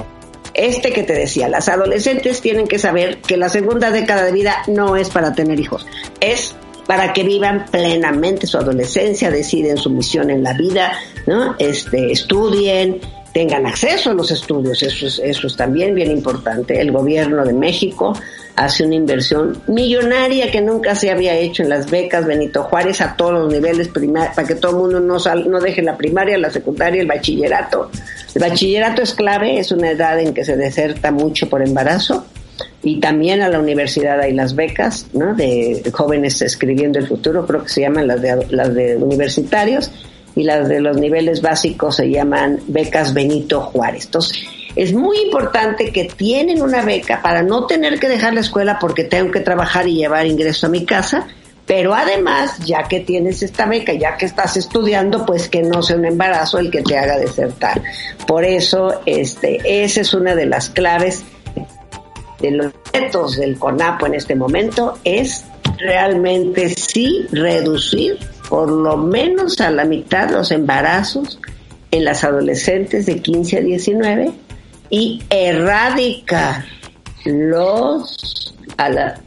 Este 0.54 0.92
que 0.92 1.04
te 1.04 1.14
decía, 1.14 1.48
las 1.48 1.70
adolescentes 1.70 2.42
tienen 2.42 2.68
que 2.68 2.80
saber 2.80 3.20
que 3.22 3.38
la 3.38 3.48
segunda 3.48 3.92
década 3.92 4.24
de 4.24 4.32
vida 4.32 4.56
no 4.68 4.96
es 4.96 5.10
para 5.10 5.34
tener 5.34 5.60
hijos, 5.60 5.86
es 6.20 6.56
para 6.88 7.14
que 7.14 7.24
vivan 7.24 7.66
plenamente 7.70 8.48
su 8.48 8.58
adolescencia, 8.58 9.30
deciden 9.30 9.78
su 9.78 9.92
misión 9.92 10.32
en 10.32 10.42
la 10.42 10.54
vida, 10.54 10.94
¿no? 11.28 11.56
Este, 11.60 12.12
estudien, 12.12 13.02
tengan 13.38 13.68
acceso 13.68 14.10
a 14.10 14.14
los 14.16 14.32
estudios, 14.32 14.82
eso 14.82 15.06
es, 15.06 15.20
eso 15.20 15.46
es 15.46 15.56
también 15.56 15.94
bien 15.94 16.10
importante. 16.10 16.82
El 16.82 16.92
gobierno 16.92 17.46
de 17.46 17.54
México 17.54 18.14
hace 18.56 18.84
una 18.84 18.96
inversión 18.96 19.62
millonaria 19.68 20.50
que 20.50 20.60
nunca 20.60 20.96
se 20.96 21.12
había 21.12 21.36
hecho 21.36 21.62
en 21.62 21.70
las 21.70 21.88
becas 21.92 22.26
Benito 22.26 22.64
Juárez 22.64 23.00
a 23.00 23.16
todos 23.16 23.34
los 23.34 23.54
niveles 23.54 23.90
para 23.90 24.48
que 24.48 24.56
todo 24.56 24.72
el 24.72 24.78
mundo 24.78 25.00
no, 25.00 25.18
no 25.46 25.60
deje 25.60 25.84
la 25.84 25.96
primaria, 25.96 26.36
la 26.40 26.50
secundaria, 26.50 27.00
el 27.00 27.08
bachillerato. 27.08 27.92
El 28.34 28.42
bachillerato 28.42 29.04
es 29.04 29.14
clave, 29.14 29.60
es 29.60 29.72
una 29.72 29.92
edad 29.92 30.20
en 30.20 30.34
que 30.34 30.44
se 30.44 30.58
deserta 30.58 31.12
mucho 31.12 31.48
por 31.48 31.62
embarazo 31.62 32.26
y 32.82 33.00
también 33.00 33.44
a 33.44 33.50
la 33.50 33.60
universidad 33.60 34.20
hay 34.20 34.34
las 34.34 34.56
becas 34.56 35.06
¿no? 35.14 35.36
de 35.36 35.84
jóvenes 35.94 36.42
escribiendo 36.42 36.98
el 36.98 37.06
futuro, 37.06 37.46
creo 37.46 37.62
que 37.62 37.70
se 37.70 37.82
llaman 37.82 38.08
las 38.08 38.20
de, 38.20 38.48
las 38.50 38.74
de 38.74 38.98
universitarios 38.98 39.92
y 40.38 40.44
las 40.44 40.70
de 40.70 40.80
los 40.80 40.98
niveles 40.98 41.42
básicos 41.42 41.96
se 41.96 42.10
llaman 42.10 42.60
becas 42.68 43.14
Benito 43.14 43.60
Juárez. 43.62 44.06
Entonces, 44.06 44.44
es 44.76 44.94
muy 44.94 45.18
importante 45.22 45.92
que 45.92 46.06
tienen 46.06 46.62
una 46.62 46.84
beca 46.84 47.22
para 47.24 47.42
no 47.42 47.66
tener 47.66 48.00
que 48.00 48.08
dejar 48.08 48.36
la 48.36 48.42
escuela 48.42 48.78
porque 48.80 49.04
tengo 49.04 49.32
que 49.32 49.40
trabajar 49.40 49.88
y 49.88 49.96
llevar 49.96 50.28
ingreso 50.28 50.68
a 50.68 50.70
mi 50.70 50.86
casa, 50.86 51.28
pero 51.66 51.96
además, 51.96 52.60
ya 52.60 52.84
que 52.84 53.00
tienes 53.00 53.42
esta 53.42 53.66
beca, 53.66 53.94
ya 53.94 54.16
que 54.16 54.28
estás 54.28 54.56
estudiando, 54.56 55.26
pues 55.26 55.50
que 55.50 55.64
no 55.64 55.82
sea 55.82 55.98
un 55.98 56.06
embarazo 56.06 56.60
el 56.60 56.70
que 56.70 56.84
te 56.84 56.96
haga 56.96 57.18
desertar. 57.18 57.82
Por 58.28 58.46
eso, 58.46 59.02
este, 59.08 59.84
esa 59.84 60.02
es 60.02 60.14
una 60.14 60.36
de 60.36 60.46
las 60.46 60.70
claves 60.70 61.24
de 62.40 62.52
los 62.52 62.72
retos 62.94 63.38
del 63.38 63.58
CONAPO 63.58 64.06
en 64.06 64.14
este 64.14 64.36
momento, 64.36 65.00
es 65.04 65.44
realmente 65.80 66.70
sí 66.70 67.26
reducir 67.32 68.20
por 68.50 68.72
lo 68.72 68.98
menos 68.98 69.60
a 69.60 69.72
la 69.72 69.86
mitad 69.86 70.30
los 70.30 70.52
embarazos 70.52 71.40
en 71.92 72.06
las 72.06 72.24
adolescentes 72.24 73.06
de 73.06 73.22
15 73.22 73.58
a 73.58 73.62
19 73.62 74.32
y 74.90 75.22
erradicar 75.30 76.66
los, 77.26 78.56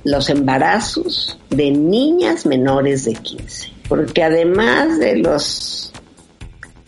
los 0.04 0.30
embarazos 0.30 1.38
de 1.50 1.70
niñas 1.70 2.46
menores 2.46 3.04
de 3.04 3.12
15. 3.14 3.70
Porque 3.88 4.22
además 4.22 4.98
de 4.98 5.16
los 5.16 5.92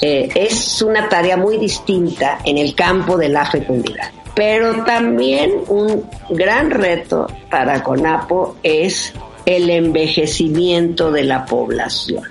eh, 0.00 0.28
es 0.34 0.80
una 0.82 1.08
tarea 1.08 1.36
muy 1.36 1.58
distinta 1.58 2.38
en 2.44 2.58
el 2.58 2.74
campo 2.74 3.16
de 3.16 3.28
la 3.28 3.44
fecundidad. 3.46 4.10
Pero 4.34 4.84
también 4.84 5.52
un 5.68 6.08
gran 6.30 6.70
reto 6.70 7.26
para 7.50 7.82
CONAPO 7.82 8.58
es 8.62 9.12
el 9.44 9.68
envejecimiento 9.70 11.10
de 11.10 11.24
la 11.24 11.44
población. 11.44 12.22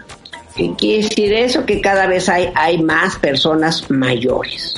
¿Qué 0.55 0.73
quiere 0.75 1.03
decir 1.03 1.33
eso? 1.33 1.65
Que 1.65 1.81
cada 1.81 2.07
vez 2.07 2.29
hay, 2.29 2.49
hay 2.55 2.81
más 2.81 3.19
personas 3.19 3.91
mayores. 3.91 4.75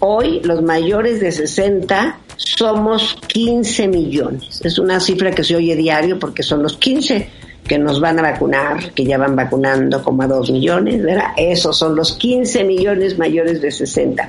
Hoy 0.00 0.40
los 0.40 0.62
mayores 0.62 1.20
de 1.20 1.32
60 1.32 2.18
somos 2.36 3.16
15 3.28 3.88
millones. 3.88 4.60
Es 4.64 4.78
una 4.78 5.00
cifra 5.00 5.30
que 5.30 5.44
se 5.44 5.56
oye 5.56 5.76
diario 5.76 6.18
porque 6.18 6.42
son 6.42 6.62
los 6.62 6.76
15 6.76 7.30
que 7.72 7.78
nos 7.78 8.00
van 8.00 8.18
a 8.18 8.22
vacunar, 8.22 8.92
que 8.92 9.02
ya 9.02 9.16
van 9.16 9.34
vacunando 9.34 10.02
como 10.02 10.22
a 10.22 10.26
2 10.26 10.50
millones, 10.50 11.02
¿verdad? 11.02 11.28
Esos 11.38 11.78
son 11.78 11.96
los 11.96 12.12
15 12.12 12.64
millones 12.64 13.16
mayores 13.16 13.62
de 13.62 13.70
60. 13.70 14.28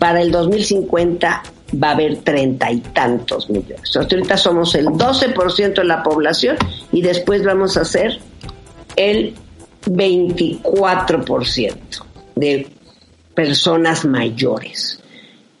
Para 0.00 0.20
el 0.20 0.32
2050 0.32 1.40
va 1.80 1.88
a 1.88 1.92
haber 1.92 2.16
treinta 2.22 2.72
y 2.72 2.80
tantos 2.80 3.48
millones. 3.48 3.94
ahorita 3.94 4.36
somos 4.36 4.74
el 4.74 4.86
12% 4.86 5.74
de 5.74 5.84
la 5.84 6.02
población 6.02 6.56
y 6.90 7.00
después 7.00 7.44
vamos 7.44 7.76
a 7.76 7.84
ser 7.84 8.18
el 8.96 9.36
24% 9.86 11.76
de 12.34 12.66
personas 13.36 14.04
mayores. 14.04 15.00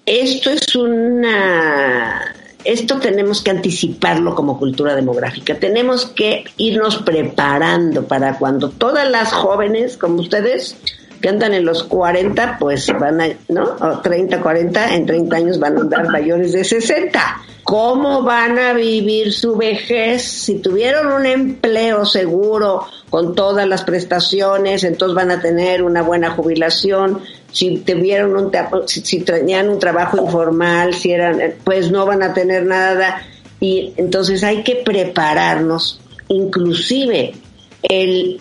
Esto 0.04 0.50
es 0.50 0.74
una... 0.74 2.34
Esto 2.64 2.98
tenemos 2.98 3.42
que 3.42 3.50
anticiparlo 3.50 4.34
como 4.34 4.58
cultura 4.58 4.94
demográfica. 4.94 5.58
Tenemos 5.58 6.06
que 6.06 6.44
irnos 6.56 6.98
preparando 6.98 8.06
para 8.06 8.38
cuando 8.38 8.70
todas 8.70 9.10
las 9.10 9.32
jóvenes 9.32 9.96
como 9.96 10.20
ustedes 10.20 10.76
que 11.20 11.28
andan 11.28 11.54
en 11.54 11.64
los 11.64 11.84
40, 11.84 12.56
pues 12.58 12.90
van 12.98 13.20
a, 13.20 13.28
¿no? 13.48 13.76
O 13.80 13.98
30, 14.00 14.40
40, 14.40 14.94
en 14.94 15.06
30 15.06 15.36
años 15.36 15.58
van 15.58 15.76
a 15.76 15.80
andar 15.80 16.08
mayores 16.10 16.52
de 16.52 16.64
60. 16.64 17.20
¿Cómo 17.62 18.22
van 18.22 18.58
a 18.58 18.72
vivir 18.72 19.32
su 19.32 19.56
vejez? 19.56 20.22
Si 20.22 20.56
tuvieron 20.56 21.12
un 21.12 21.26
empleo 21.26 22.04
seguro 22.04 22.86
con 23.10 23.34
todas 23.34 23.68
las 23.68 23.84
prestaciones, 23.84 24.82
entonces 24.82 25.14
van 25.14 25.30
a 25.30 25.40
tener 25.40 25.82
una 25.82 26.02
buena 26.02 26.30
jubilación. 26.30 27.20
Si 27.52 27.78
tuvieron 27.78 28.36
un, 28.36 28.50
si 28.86 29.20
tenían 29.20 29.68
un 29.68 29.78
trabajo 29.78 30.16
informal, 30.16 30.94
si 30.94 31.12
eran, 31.12 31.38
pues 31.62 31.90
no 31.90 32.06
van 32.06 32.22
a 32.22 32.32
tener 32.32 32.64
nada. 32.64 33.22
Y 33.60 33.92
entonces 33.96 34.42
hay 34.42 34.62
que 34.62 34.76
prepararnos, 34.76 36.00
inclusive 36.28 37.34
el 37.82 38.40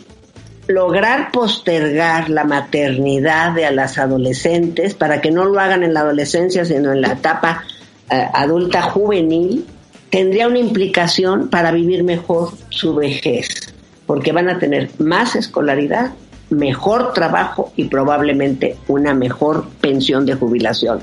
lograr 0.70 1.32
postergar 1.32 2.30
la 2.30 2.44
maternidad 2.44 3.54
de 3.54 3.66
a 3.66 3.72
las 3.72 3.98
adolescentes 3.98 4.94
para 4.94 5.20
que 5.20 5.32
no 5.32 5.46
lo 5.46 5.60
hagan 5.60 5.82
en 5.82 5.96
la 5.96 6.02
adolescencia, 6.02 6.64
sino 6.64 6.94
en 6.94 7.02
la 7.02 7.14
etapa 7.14 7.64
eh, 8.08 8.28
adulta 8.32 8.84
juvenil, 8.84 9.66
tendría 10.12 10.48
una 10.48 10.60
implicación 10.60 11.50
para 11.50 11.72
vivir 11.72 12.04
mejor 12.04 12.52
su 12.70 12.94
vejez, 12.94 13.74
porque 14.06 14.32
van 14.32 14.48
a 14.48 14.60
tener 14.60 14.92
más 15.00 15.36
escolaridad, 15.36 16.12
mejor 16.52 17.14
trabajo 17.14 17.74
y 17.76 17.86
probablemente 17.86 18.78
una 18.88 19.16
mejor 19.16 19.66
pensión 19.82 20.28
de 20.28 20.36
jubilación. 20.36 21.00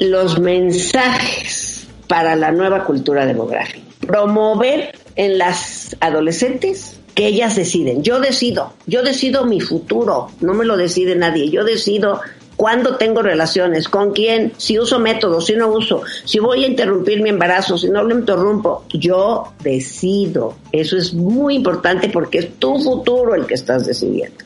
Los 0.00 0.40
mensajes 0.40 1.86
para 2.08 2.34
la 2.34 2.50
nueva 2.50 2.82
cultura 2.82 3.24
demográfica. 3.24 3.86
Promover 4.00 4.98
en 5.14 5.38
las 5.38 5.96
adolescentes 6.00 6.98
que 7.16 7.26
ellas 7.26 7.56
deciden. 7.56 8.02
Yo 8.02 8.20
decido, 8.20 8.74
yo 8.86 9.02
decido 9.02 9.46
mi 9.46 9.60
futuro, 9.60 10.28
no 10.40 10.52
me 10.52 10.66
lo 10.66 10.76
decide 10.76 11.16
nadie. 11.16 11.50
Yo 11.50 11.64
decido 11.64 12.20
cuándo 12.56 12.96
tengo 12.96 13.22
relaciones, 13.22 13.88
con 13.88 14.12
quién, 14.12 14.52
si 14.58 14.78
uso 14.78 14.98
métodos, 14.98 15.46
si 15.46 15.54
no 15.54 15.68
uso, 15.68 16.02
si 16.26 16.38
voy 16.38 16.64
a 16.64 16.66
interrumpir 16.66 17.22
mi 17.22 17.30
embarazo, 17.30 17.78
si 17.78 17.88
no 17.88 18.02
lo 18.02 18.14
interrumpo. 18.14 18.84
Yo 18.90 19.54
decido. 19.62 20.56
Eso 20.70 20.98
es 20.98 21.14
muy 21.14 21.56
importante 21.56 22.10
porque 22.10 22.38
es 22.38 22.54
tu 22.58 22.78
futuro 22.78 23.34
el 23.34 23.46
que 23.46 23.54
estás 23.54 23.86
decidiendo. 23.86 24.44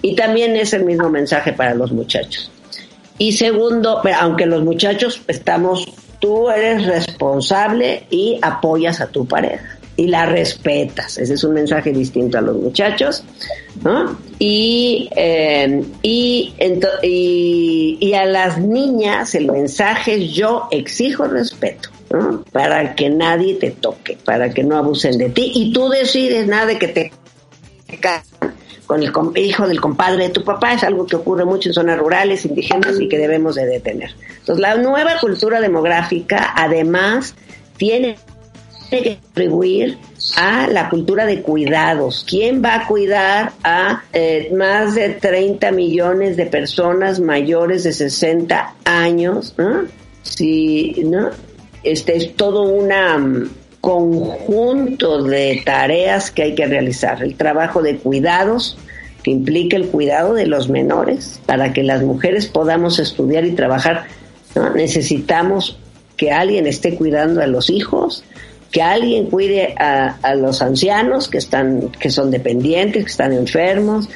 Y 0.00 0.16
también 0.16 0.56
es 0.56 0.72
el 0.72 0.86
mismo 0.86 1.10
mensaje 1.10 1.52
para 1.52 1.74
los 1.74 1.92
muchachos. 1.92 2.50
Y 3.18 3.32
segundo, 3.32 4.00
aunque 4.18 4.46
los 4.46 4.64
muchachos 4.64 5.20
estamos, 5.28 5.86
tú 6.18 6.48
eres 6.48 6.86
responsable 6.86 8.06
y 8.08 8.38
apoyas 8.40 9.02
a 9.02 9.08
tu 9.08 9.26
pareja 9.26 9.73
y 9.96 10.08
la 10.08 10.26
respetas. 10.26 11.18
Ese 11.18 11.34
es 11.34 11.44
un 11.44 11.54
mensaje 11.54 11.92
distinto 11.92 12.38
a 12.38 12.40
los 12.40 12.56
muchachos. 12.56 13.24
Y, 14.38 15.08
eh, 15.16 15.84
y, 16.02 16.54
a 18.14 18.24
las 18.26 18.58
niñas 18.58 19.34
el 19.34 19.50
mensaje 19.50 20.14
es 20.14 20.32
yo 20.32 20.68
exijo 20.70 21.24
respeto. 21.24 21.90
Para 22.52 22.94
que 22.94 23.10
nadie 23.10 23.54
te 23.54 23.72
toque, 23.72 24.16
para 24.24 24.50
que 24.50 24.62
no 24.62 24.76
abusen 24.76 25.18
de 25.18 25.30
ti 25.30 25.50
y 25.52 25.72
tú 25.72 25.88
decides 25.88 26.46
nada 26.46 26.66
de 26.66 26.78
que 26.78 26.88
te 26.88 27.12
con 28.86 29.32
el 29.34 29.44
hijo 29.44 29.66
del 29.66 29.80
compadre 29.80 30.24
de 30.24 30.30
tu 30.30 30.44
papá, 30.44 30.74
es 30.74 30.84
algo 30.84 31.06
que 31.06 31.16
ocurre 31.16 31.44
mucho 31.44 31.70
en 31.70 31.74
zonas 31.74 31.98
rurales, 31.98 32.44
indígenas 32.44 33.00
y 33.00 33.08
que 33.08 33.18
debemos 33.18 33.54
de 33.54 33.66
detener. 33.66 34.10
Entonces, 34.38 34.60
la 34.60 34.76
nueva 34.76 35.18
cultura 35.20 35.60
demográfica 35.60 36.52
además 36.54 37.34
tiene 37.76 38.16
que 38.90 39.18
contribuir 39.18 39.98
a 40.36 40.66
la 40.68 40.88
cultura 40.88 41.26
de 41.26 41.42
cuidados. 41.42 42.24
¿Quién 42.28 42.62
va 42.62 42.76
a 42.76 42.86
cuidar 42.86 43.52
a 43.62 44.02
eh, 44.12 44.50
más 44.56 44.94
de 44.94 45.10
30 45.10 45.70
millones 45.72 46.36
de 46.36 46.46
personas 46.46 47.20
mayores 47.20 47.84
de 47.84 47.92
60 47.92 48.74
años? 48.84 49.54
Si, 50.22 51.02
¿no? 51.04 51.30
Este 51.82 52.16
es 52.16 52.34
todo 52.34 52.62
un 52.62 52.88
mm, 52.88 53.50
conjunto 53.80 55.22
de 55.22 55.62
tareas 55.64 56.30
que 56.30 56.42
hay 56.42 56.54
que 56.54 56.66
realizar. 56.66 57.22
El 57.22 57.34
trabajo 57.34 57.82
de 57.82 57.98
cuidados, 57.98 58.78
que 59.22 59.30
implica 59.30 59.76
el 59.76 59.88
cuidado 59.88 60.34
de 60.34 60.46
los 60.46 60.70
menores, 60.70 61.40
para 61.44 61.72
que 61.72 61.82
las 61.82 62.02
mujeres 62.02 62.46
podamos 62.46 62.98
estudiar 62.98 63.44
y 63.44 63.52
trabajar. 63.52 64.06
Necesitamos 64.74 65.78
que 66.16 66.30
alguien 66.30 66.66
esté 66.66 66.94
cuidando 66.94 67.42
a 67.42 67.46
los 67.46 67.70
hijos, 67.70 68.24
que 68.74 68.82
alguien 68.82 69.30
cuide 69.30 69.72
a, 69.78 70.34
los 70.34 70.60
ancianos 70.60 71.28
que 71.28 71.38
están, 71.38 71.90
que 71.90 72.10
son 72.10 72.32
dependientes, 72.32 73.04
que 73.04 73.10
están 73.10 73.32
enfermos, 73.32 74.08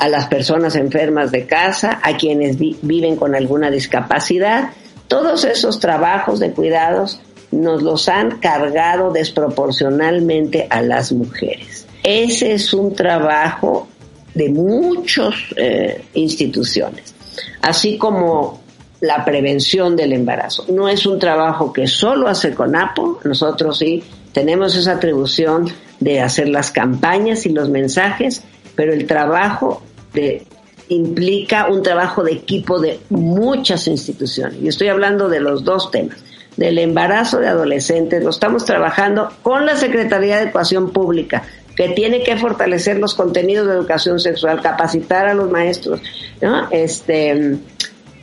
a 0.00 0.08
las 0.08 0.28
personas 0.28 0.76
enfermas 0.76 1.30
de 1.30 1.44
casa, 1.44 2.00
a 2.02 2.16
quienes 2.16 2.56
viven 2.58 3.16
con 3.16 3.34
alguna 3.34 3.70
discapacidad. 3.70 4.70
Todos 5.08 5.44
esos 5.44 5.78
trabajos 5.78 6.40
de 6.40 6.52
cuidados 6.52 7.20
nos 7.50 7.82
los 7.82 8.08
han 8.08 8.38
cargado 8.38 9.12
desproporcionalmente 9.12 10.66
a 10.70 10.80
las 10.80 11.12
mujeres. 11.12 11.86
Ese 12.02 12.54
es 12.54 12.72
un 12.72 12.94
trabajo 12.94 13.88
de 14.32 14.48
muchas 14.48 15.34
eh, 15.54 16.02
instituciones, 16.14 17.14
así 17.60 17.98
como 17.98 18.61
la 19.02 19.24
prevención 19.24 19.96
del 19.96 20.12
embarazo. 20.12 20.64
No 20.68 20.88
es 20.88 21.06
un 21.06 21.18
trabajo 21.18 21.72
que 21.72 21.88
solo 21.88 22.28
hace 22.28 22.54
CONAPO, 22.54 23.20
nosotros 23.24 23.78
sí 23.78 24.02
tenemos 24.32 24.76
esa 24.76 24.92
atribución 24.92 25.68
de 25.98 26.20
hacer 26.20 26.48
las 26.48 26.70
campañas 26.70 27.44
y 27.44 27.50
los 27.50 27.68
mensajes, 27.68 28.44
pero 28.76 28.92
el 28.92 29.08
trabajo 29.08 29.82
de, 30.14 30.46
implica 30.88 31.66
un 31.68 31.82
trabajo 31.82 32.22
de 32.22 32.32
equipo 32.32 32.78
de 32.78 33.00
muchas 33.10 33.88
instituciones. 33.88 34.62
Y 34.62 34.68
estoy 34.68 34.86
hablando 34.86 35.28
de 35.28 35.40
los 35.40 35.64
dos 35.64 35.90
temas, 35.90 36.18
del 36.56 36.78
embarazo 36.78 37.40
de 37.40 37.48
adolescentes, 37.48 38.22
lo 38.22 38.30
estamos 38.30 38.64
trabajando 38.64 39.32
con 39.42 39.66
la 39.66 39.74
Secretaría 39.74 40.36
de 40.36 40.44
Educación 40.44 40.92
Pública, 40.92 41.42
que 41.74 41.88
tiene 41.88 42.22
que 42.22 42.36
fortalecer 42.36 43.00
los 43.00 43.14
contenidos 43.14 43.66
de 43.66 43.72
educación 43.72 44.20
sexual, 44.20 44.60
capacitar 44.62 45.26
a 45.26 45.34
los 45.34 45.50
maestros, 45.50 46.00
¿no? 46.40 46.68
Este, 46.70 47.58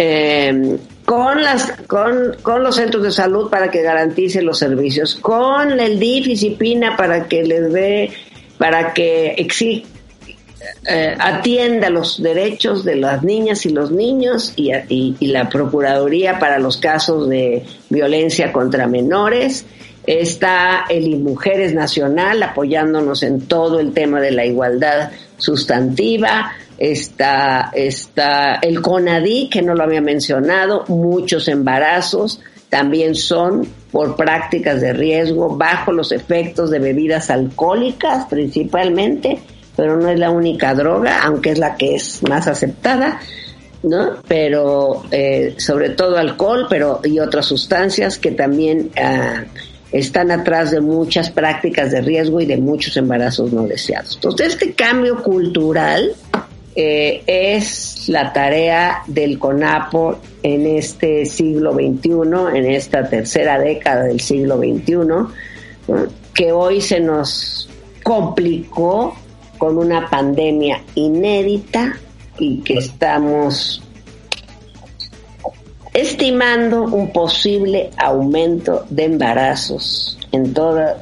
eh, 0.01 0.77
con 1.03 1.43
las 1.43 1.73
con, 1.87 2.37
con 2.41 2.63
los 2.63 2.77
centros 2.77 3.03
de 3.03 3.11
salud 3.11 3.49
para 3.49 3.69
que 3.69 3.81
garantice 3.81 4.41
los 4.41 4.57
servicios, 4.57 5.15
con 5.15 5.77
el 5.77 5.99
DIF 5.99 6.27
y 6.27 6.77
para 6.95 7.27
que 7.27 7.43
les 7.43 7.73
dé, 7.73 8.11
para 8.57 8.93
que 8.93 9.33
exi, 9.37 9.85
eh, 10.87 11.15
atienda 11.19 11.89
los 11.89 12.23
derechos 12.23 12.85
de 12.85 12.95
las 12.95 13.23
niñas 13.23 13.65
y 13.65 13.69
los 13.69 13.91
niños 13.91 14.53
y, 14.55 14.71
y, 14.87 15.17
y 15.19 15.27
la 15.27 15.49
Procuraduría 15.49 16.39
para 16.39 16.59
los 16.59 16.77
casos 16.77 17.27
de 17.27 17.65
violencia 17.89 18.53
contra 18.53 18.87
menores. 18.87 19.65
Está 20.07 20.85
el 20.89 21.17
Mujeres 21.19 21.73
Nacional 21.73 22.41
apoyándonos 22.41 23.21
en 23.23 23.41
todo 23.41 23.79
el 23.79 23.91
tema 23.91 24.21
de 24.21 24.31
la 24.31 24.45
igualdad 24.45 25.11
sustantiva 25.39 26.51
está, 26.77 27.71
está 27.73 28.55
el 28.61 28.81
CONADI, 28.81 29.49
que 29.49 29.61
no 29.61 29.73
lo 29.73 29.83
había 29.83 30.01
mencionado, 30.01 30.85
muchos 30.87 31.47
embarazos 31.47 32.39
también 32.69 33.15
son 33.15 33.67
por 33.91 34.15
prácticas 34.15 34.79
de 34.81 34.93
riesgo 34.93 35.57
bajo 35.57 35.91
los 35.91 36.11
efectos 36.11 36.69
de 36.69 36.79
bebidas 36.79 37.31
alcohólicas 37.31 38.25
principalmente, 38.29 39.39
pero 39.75 39.97
no 39.97 40.09
es 40.09 40.19
la 40.19 40.29
única 40.29 40.75
droga, 40.75 41.23
aunque 41.23 41.51
es 41.51 41.57
la 41.57 41.75
que 41.75 41.95
es 41.95 42.21
más 42.23 42.47
aceptada, 42.47 43.19
¿no? 43.81 44.17
Pero 44.27 45.03
eh, 45.09 45.55
sobre 45.57 45.89
todo 45.91 46.17
alcohol, 46.17 46.67
pero 46.69 47.01
y 47.03 47.19
otras 47.19 47.47
sustancias 47.47 48.19
que 48.19 48.31
también 48.31 48.91
ah, 49.01 49.45
están 49.91 50.31
atrás 50.31 50.71
de 50.71 50.81
muchas 50.81 51.29
prácticas 51.29 51.91
de 51.91 52.01
riesgo 52.01 52.39
y 52.41 52.45
de 52.45 52.57
muchos 52.57 52.95
embarazos 52.97 53.51
no 53.51 53.63
deseados. 53.63 54.15
Entonces, 54.15 54.49
este 54.49 54.73
cambio 54.73 55.23
cultural 55.23 56.13
eh, 56.75 57.23
es 57.25 58.07
la 58.07 58.31
tarea 58.31 59.03
del 59.07 59.39
CONAPO 59.39 60.19
en 60.43 60.67
este 60.67 61.25
siglo 61.25 61.73
XXI, 61.73 62.57
en 62.57 62.65
esta 62.65 63.09
tercera 63.09 63.59
década 63.59 64.03
del 64.03 64.19
siglo 64.19 64.57
XXI, 64.57 64.93
que 66.33 66.51
hoy 66.51 66.81
se 66.81 66.99
nos 66.99 67.69
complicó 68.03 69.15
con 69.57 69.77
una 69.77 70.09
pandemia 70.09 70.81
inédita 70.95 71.97
y 72.37 72.61
que 72.61 72.75
estamos 72.75 73.83
estimando 75.99 76.83
un 76.83 77.11
posible 77.11 77.89
aumento 77.97 78.85
de 78.89 79.05
embarazos 79.05 80.17
en 80.31 80.53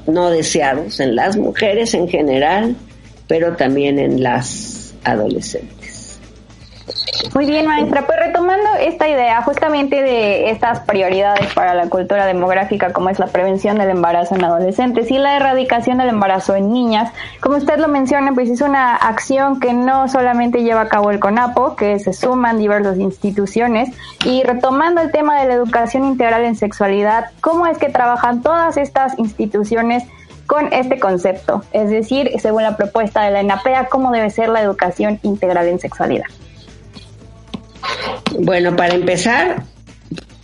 no 0.07 0.29
deseados 0.29 0.99
en 0.99 1.15
las 1.15 1.37
mujeres 1.37 1.93
en 1.93 2.07
general, 2.07 2.75
pero 3.27 3.55
también 3.55 3.99
en 3.99 4.23
las 4.23 4.93
adolescentes. 5.03 5.76
Muy 7.33 7.45
bien, 7.45 7.67
maestra. 7.67 8.05
Pues 8.05 8.19
retomando 8.19 8.69
esta 8.79 9.07
idea 9.07 9.41
justamente 9.41 10.01
de 10.01 10.49
estas 10.49 10.79
prioridades 10.81 11.53
para 11.53 11.73
la 11.73 11.89
cultura 11.89 12.25
demográfica, 12.25 12.93
como 12.93 13.09
es 13.09 13.19
la 13.19 13.27
prevención 13.27 13.77
del 13.77 13.89
embarazo 13.89 14.35
en 14.35 14.43
adolescentes 14.43 15.11
y 15.11 15.17
la 15.17 15.35
erradicación 15.35 15.97
del 15.97 16.09
embarazo 16.09 16.55
en 16.55 16.71
niñas, 16.71 17.11
como 17.41 17.57
usted 17.57 17.77
lo 17.77 17.87
menciona, 17.87 18.33
pues 18.33 18.49
es 18.49 18.61
una 18.61 18.95
acción 18.95 19.59
que 19.59 19.73
no 19.73 20.07
solamente 20.07 20.63
lleva 20.63 20.81
a 20.81 20.87
cabo 20.89 21.11
el 21.11 21.19
CONAPO, 21.19 21.75
que 21.75 21.99
se 21.99 22.13
suman 22.13 22.57
diversas 22.57 22.97
instituciones, 22.97 23.89
y 24.25 24.43
retomando 24.43 25.01
el 25.01 25.11
tema 25.11 25.39
de 25.39 25.47
la 25.47 25.53
educación 25.53 26.05
integral 26.05 26.43
en 26.43 26.55
sexualidad, 26.55 27.31
¿cómo 27.41 27.67
es 27.67 27.77
que 27.77 27.89
trabajan 27.89 28.41
todas 28.41 28.77
estas 28.77 29.17
instituciones 29.19 30.03
con 30.47 30.71
este 30.71 30.97
concepto, 30.97 31.61
es 31.73 31.89
decir, 31.89 32.31
según 32.39 32.63
la 32.63 32.77
propuesta 32.77 33.21
de 33.21 33.31
la 33.31 33.41
ENAPEA, 33.41 33.87
cómo 33.89 34.11
debe 34.11 34.29
ser 34.29 34.47
la 34.47 34.61
educación 34.61 35.19
integral 35.21 35.67
en 35.67 35.77
sexualidad. 35.77 36.25
Bueno, 38.39 38.75
para 38.75 38.93
empezar, 38.93 39.63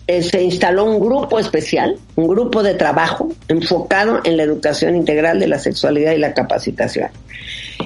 eh, 0.06 0.22
se 0.22 0.44
instaló 0.44 0.84
un 0.86 1.00
grupo 1.00 1.40
especial, 1.40 1.98
un 2.16 2.28
grupo 2.28 2.62
de 2.62 2.74
trabajo 2.74 3.30
enfocado 3.48 4.20
en 4.26 4.36
la 4.36 4.44
educación 4.44 4.96
integral 4.96 5.40
de 5.40 5.48
la 5.48 5.60
sexualidad 5.60 6.12
y 6.14 6.18
la 6.18 6.34
capacitación. 6.34 7.10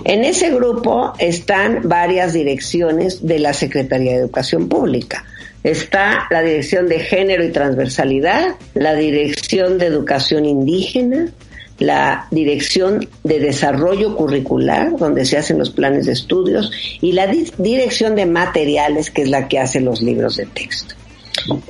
En 0.03 0.23
ese 0.23 0.49
grupo 0.51 1.13
están 1.19 1.81
varias 1.83 2.33
direcciones 2.33 3.25
de 3.25 3.39
la 3.39 3.53
Secretaría 3.53 4.13
de 4.13 4.19
Educación 4.19 4.67
Pública. 4.67 5.25
Está 5.63 6.27
la 6.29 6.41
Dirección 6.41 6.87
de 6.87 6.99
Género 6.99 7.43
y 7.43 7.51
Transversalidad, 7.51 8.55
la 8.73 8.95
Dirección 8.95 9.77
de 9.77 9.87
Educación 9.87 10.45
Indígena, 10.45 11.31
la 11.79 12.27
Dirección 12.31 13.07
de 13.23 13.39
Desarrollo 13.39 14.15
Curricular, 14.15 14.97
donde 14.97 15.25
se 15.25 15.37
hacen 15.37 15.59
los 15.59 15.69
planes 15.69 16.05
de 16.05 16.13
estudios, 16.13 16.71
y 17.01 17.11
la 17.11 17.27
Dirección 17.57 18.15
de 18.15 18.25
Materiales, 18.25 19.11
que 19.11 19.23
es 19.23 19.29
la 19.29 19.47
que 19.47 19.59
hace 19.59 19.79
los 19.79 20.01
libros 20.01 20.37
de 20.37 20.45
texto. 20.47 20.95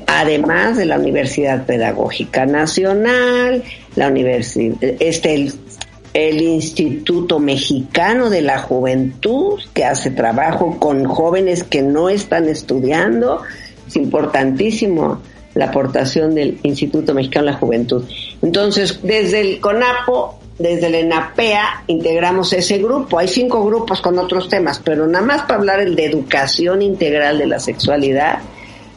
Además 0.07 0.77
de 0.77 0.85
la 0.85 0.97
Universidad 0.97 1.65
Pedagógica 1.65 2.45
Nacional, 2.45 3.63
la 3.95 4.07
universidad, 4.07 4.75
este 4.99 5.35
el, 5.35 5.53
el 6.13 6.41
Instituto 6.41 7.39
Mexicano 7.39 8.29
de 8.29 8.41
la 8.41 8.59
Juventud, 8.59 9.59
que 9.73 9.83
hace 9.83 10.09
trabajo 10.09 10.79
con 10.79 11.05
jóvenes 11.05 11.63
que 11.63 11.81
no 11.81 12.09
están 12.09 12.47
estudiando, 12.47 13.41
es 13.87 13.95
importantísimo 13.97 15.21
la 15.53 15.65
aportación 15.65 16.33
del 16.33 16.59
Instituto 16.63 17.13
Mexicano 17.13 17.47
de 17.47 17.51
la 17.51 17.57
Juventud. 17.57 18.03
Entonces, 18.41 18.99
desde 19.03 19.41
el 19.41 19.59
CONAPO, 19.59 20.39
desde 20.59 20.87
el 20.87 20.95
ENAPEA, 20.95 21.83
integramos 21.87 22.53
ese 22.53 22.77
grupo. 22.79 23.19
Hay 23.19 23.27
cinco 23.27 23.63
grupos 23.65 24.01
con 24.01 24.17
otros 24.17 24.49
temas, 24.49 24.81
pero 24.83 25.07
nada 25.07 25.25
más 25.25 25.41
para 25.43 25.55
hablar 25.55 25.79
el 25.79 25.95
de 25.95 26.05
educación 26.05 26.81
integral 26.81 27.37
de 27.37 27.47
la 27.47 27.59
sexualidad, 27.59 28.39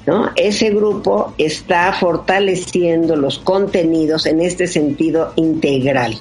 ¿no? 0.07 0.31
Ese 0.37 0.71
grupo 0.71 1.35
está 1.37 1.93
fortaleciendo 1.93 3.17
los 3.17 3.39
contenidos 3.39 4.27
en 4.27 4.41
este 4.41 4.67
sentido 4.67 5.33
integral 5.37 6.19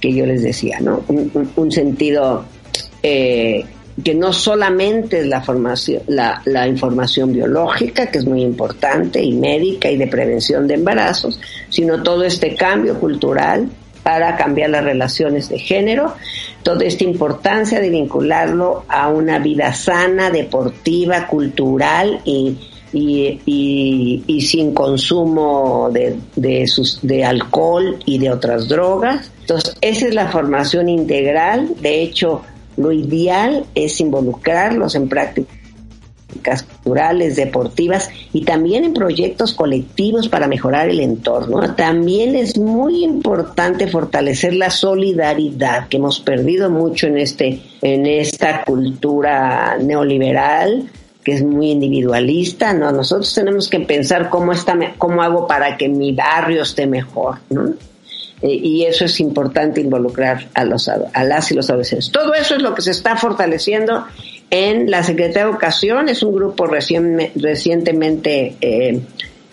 que 0.00 0.12
yo 0.12 0.26
les 0.26 0.42
decía, 0.42 0.80
¿no? 0.80 1.02
Un, 1.08 1.50
un 1.56 1.72
sentido 1.72 2.44
eh, 3.02 3.64
que 4.02 4.14
no 4.14 4.32
solamente 4.32 5.20
es 5.20 5.26
la 5.26 5.40
formación, 5.40 6.02
la, 6.08 6.42
la, 6.46 6.66
información 6.66 7.32
biológica, 7.32 8.10
que 8.10 8.18
es 8.18 8.26
muy 8.26 8.42
importante, 8.42 9.22
y 9.22 9.32
médica 9.32 9.90
y 9.90 9.96
de 9.96 10.08
prevención 10.08 10.66
de 10.66 10.74
embarazos, 10.74 11.38
sino 11.68 12.02
todo 12.02 12.24
este 12.24 12.56
cambio 12.56 12.98
cultural 12.98 13.68
para 14.02 14.36
cambiar 14.36 14.70
las 14.70 14.84
relaciones 14.84 15.48
de 15.48 15.58
género, 15.58 16.14
toda 16.62 16.84
esta 16.84 17.04
importancia 17.04 17.80
de 17.80 17.88
vincularlo 17.88 18.84
a 18.88 19.08
una 19.08 19.38
vida 19.38 19.72
sana, 19.74 20.30
deportiva, 20.30 21.26
cultural 21.26 22.20
y, 22.24 22.56
y, 22.92 24.22
y, 24.26 24.40
sin 24.42 24.74
consumo 24.74 25.88
de, 25.92 26.16
de, 26.36 26.70
de 27.02 27.24
alcohol 27.24 27.96
y 28.04 28.18
de 28.18 28.30
otras 28.30 28.68
drogas. 28.68 29.30
Entonces, 29.40 29.74
esa 29.80 30.06
es 30.06 30.14
la 30.14 30.28
formación 30.28 30.88
integral. 30.88 31.70
De 31.80 32.02
hecho, 32.02 32.42
lo 32.76 32.92
ideal 32.92 33.64
es 33.74 34.00
involucrarlos 34.00 34.94
en 34.94 35.08
prácticas 35.08 36.62
culturales, 36.62 37.36
deportivas 37.36 38.10
y 38.32 38.44
también 38.44 38.84
en 38.84 38.92
proyectos 38.92 39.54
colectivos 39.54 40.28
para 40.28 40.48
mejorar 40.48 40.88
el 40.88 41.00
entorno. 41.00 41.74
También 41.74 42.34
es 42.34 42.58
muy 42.58 43.04
importante 43.04 43.86
fortalecer 43.86 44.54
la 44.54 44.70
solidaridad 44.70 45.88
que 45.88 45.98
hemos 45.98 46.20
perdido 46.20 46.70
mucho 46.70 47.06
en 47.06 47.18
este 47.18 47.60
en 47.82 48.06
esta 48.06 48.64
cultura 48.64 49.76
neoliberal 49.80 50.90
que 51.24 51.32
es 51.32 51.42
muy 51.42 51.70
individualista, 51.70 52.74
no, 52.74 52.92
nosotros 52.92 53.34
tenemos 53.34 53.68
que 53.68 53.80
pensar 53.80 54.28
cómo 54.28 54.52
está 54.52 54.78
cómo 54.98 55.22
hago 55.22 55.46
para 55.46 55.76
que 55.78 55.88
mi 55.88 56.12
barrio 56.12 56.62
esté 56.62 56.86
mejor, 56.86 57.38
¿no? 57.48 57.72
Eh, 58.42 58.52
y 58.52 58.84
eso 58.84 59.04
es 59.04 59.20
importante 59.20 59.80
involucrar 59.80 60.48
a, 60.54 60.64
los, 60.64 60.88
a 60.88 61.24
las 61.24 61.50
y 61.50 61.54
los 61.54 61.70
adolescentes. 61.70 62.10
Todo 62.10 62.34
eso 62.34 62.56
es 62.56 62.62
lo 62.62 62.74
que 62.74 62.82
se 62.82 62.90
está 62.90 63.16
fortaleciendo 63.16 64.06
en 64.50 64.90
la 64.90 65.02
Secretaría 65.02 65.44
de 65.44 65.50
Educación, 65.50 66.08
es 66.08 66.22
un 66.22 66.34
grupo 66.34 66.66
recientemente 66.66 68.56
eh, 68.60 69.00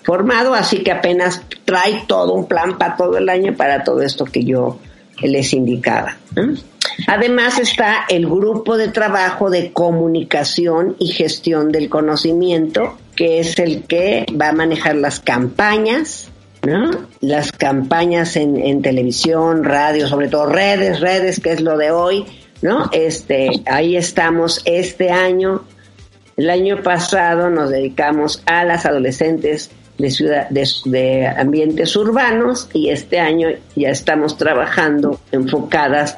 formado, 0.04 0.54
así 0.54 0.84
que 0.84 0.92
apenas 0.92 1.42
trae 1.66 2.04
todo 2.08 2.34
un 2.34 2.48
plan 2.48 2.78
para 2.78 2.96
todo 2.98 3.18
el 3.18 3.30
año 3.30 3.56
para 3.56 3.84
todo 3.84 4.02
esto 4.02 4.26
que 4.26 4.44
yo 4.44 4.80
les 5.22 5.54
indicaba. 5.54 6.18
Además 7.08 7.60
está 7.60 8.06
el 8.10 8.26
grupo 8.26 8.78
de 8.78 8.90
trabajo 8.90 9.50
de 9.50 9.72
comunicación 9.72 10.96
y 11.00 11.08
gestión 11.08 11.72
del 11.72 11.90
conocimiento, 11.90 12.98
que 13.16 13.40
es 13.40 13.60
el 13.60 13.84
que 13.84 14.26
va 14.40 14.50
a 14.50 14.54
manejar 14.54 14.96
las 14.96 15.20
campañas, 15.20 16.31
¿no? 16.64 16.92
Las 17.22 17.52
campañas 17.52 18.36
en, 18.36 18.58
en, 18.58 18.82
televisión, 18.82 19.64
radio, 19.64 20.08
sobre 20.08 20.28
todo 20.28 20.46
redes, 20.46 21.00
redes, 21.00 21.40
que 21.40 21.54
es 21.54 21.62
lo 21.62 21.78
de 21.78 21.92
hoy, 21.92 22.26
¿no? 22.62 22.90
Este, 22.92 23.50
ahí 23.66 23.96
estamos 23.96 24.62
este 24.66 25.10
año. 25.10 25.64
El 26.38 26.50
año 26.50 26.82
pasado 26.82 27.50
nos 27.50 27.70
dedicamos 27.70 28.42
a 28.46 28.64
las 28.64 28.86
adolescentes 28.86 29.72
de 29.98 30.10
ciudad, 30.10 30.50
de, 30.50 30.68
de 30.86 31.28
ambientes 31.28 31.96
urbanos 31.96 32.70
y 32.74 32.90
este 32.90 33.20
año 33.20 33.50
ya 33.76 33.90
estamos 33.90 34.38
trabajando 34.38 35.20
enfocadas 35.32 36.18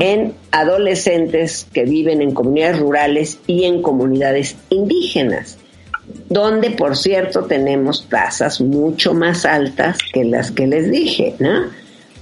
en 0.00 0.34
adolescentes 0.50 1.66
que 1.72 1.84
viven 1.84 2.22
en 2.22 2.32
comunidades 2.32 2.78
rurales 2.78 3.38
y 3.46 3.64
en 3.64 3.82
comunidades 3.82 4.56
indígenas 4.70 5.58
donde 6.32 6.70
por 6.70 6.96
cierto 6.96 7.44
tenemos 7.44 8.08
tasas 8.08 8.60
mucho 8.60 9.14
más 9.14 9.44
altas 9.44 9.98
que 10.12 10.24
las 10.24 10.50
que 10.50 10.66
les 10.66 10.90
dije, 10.90 11.34
¿no? 11.38 11.66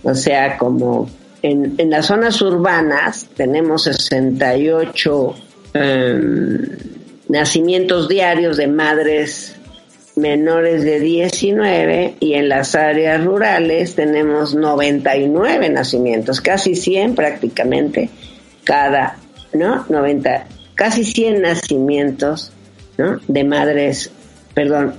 O 0.02 0.14
sea, 0.14 0.56
como 0.58 1.08
en, 1.42 1.74
en 1.78 1.90
las 1.90 2.06
zonas 2.06 2.40
urbanas 2.42 3.28
tenemos 3.36 3.84
68 3.84 5.34
em, 5.74 6.66
nacimientos 7.28 8.08
diarios 8.08 8.56
de 8.56 8.66
madres 8.66 9.56
menores 10.16 10.82
de 10.82 11.00
19 11.00 12.16
y 12.20 12.34
en 12.34 12.48
las 12.48 12.74
áreas 12.74 13.24
rurales 13.24 13.94
tenemos 13.94 14.54
99 14.54 15.70
nacimientos, 15.70 16.40
casi 16.40 16.74
100 16.74 17.14
prácticamente 17.14 18.10
cada, 18.64 19.16
¿no? 19.52 19.86
90, 19.88 20.46
casi 20.74 21.04
100 21.04 21.42
nacimientos, 21.42 22.52
De 23.28 23.44
madres, 23.44 24.10
perdón, 24.54 24.94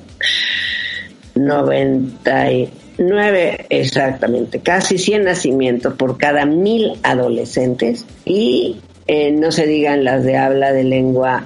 99 1.36 3.66
exactamente, 3.70 4.60
casi 4.60 4.98
100 4.98 5.24
nacimientos 5.24 5.94
por 5.96 6.18
cada 6.18 6.46
mil 6.46 6.94
adolescentes 7.04 8.06
y 8.26 8.78
eh, 9.08 9.32
no 9.32 9.52
se 9.52 9.66
digan 9.66 10.04
las 10.04 10.24
de 10.24 10.38
habla 10.38 10.74
de 10.74 10.84
lengua 10.84 11.46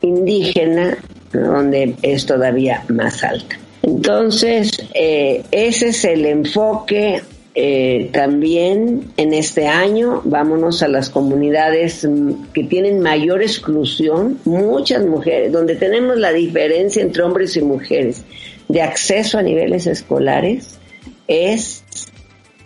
indígena, 0.00 0.96
donde 1.32 1.94
es 2.02 2.26
todavía 2.26 2.84
más 2.88 3.22
alta. 3.22 3.56
Entonces, 3.82 4.70
eh, 4.94 5.42
ese 5.50 5.88
es 5.88 6.04
el 6.04 6.26
enfoque 6.26 7.22
eh, 7.54 8.10
también 8.12 9.12
en 9.16 9.34
este 9.34 9.66
año. 9.66 10.22
Vámonos 10.24 10.82
a 10.82 10.88
las 10.88 11.10
comunidades 11.10 12.04
mm, 12.08 12.52
que 12.52 12.64
tienen 12.64 13.00
mayor 13.00 13.42
exclusión, 13.42 14.38
muchas 14.44 15.04
mujeres, 15.04 15.52
donde 15.52 15.76
tenemos 15.76 16.16
la 16.18 16.32
diferencia 16.32 17.02
entre 17.02 17.22
hombres 17.22 17.56
y 17.56 17.62
mujeres 17.62 18.24
de 18.68 18.82
acceso 18.82 19.38
a 19.38 19.42
niveles 19.42 19.86
escolares, 19.86 20.78
es 21.26 21.82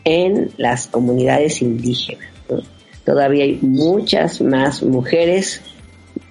en 0.04 0.50
las 0.58 0.86
comunidades 0.86 1.62
indígenas. 1.62 2.28
Todavía 3.04 3.44
hay 3.44 3.58
muchas 3.62 4.40
más 4.40 4.82
mujeres 4.82 5.62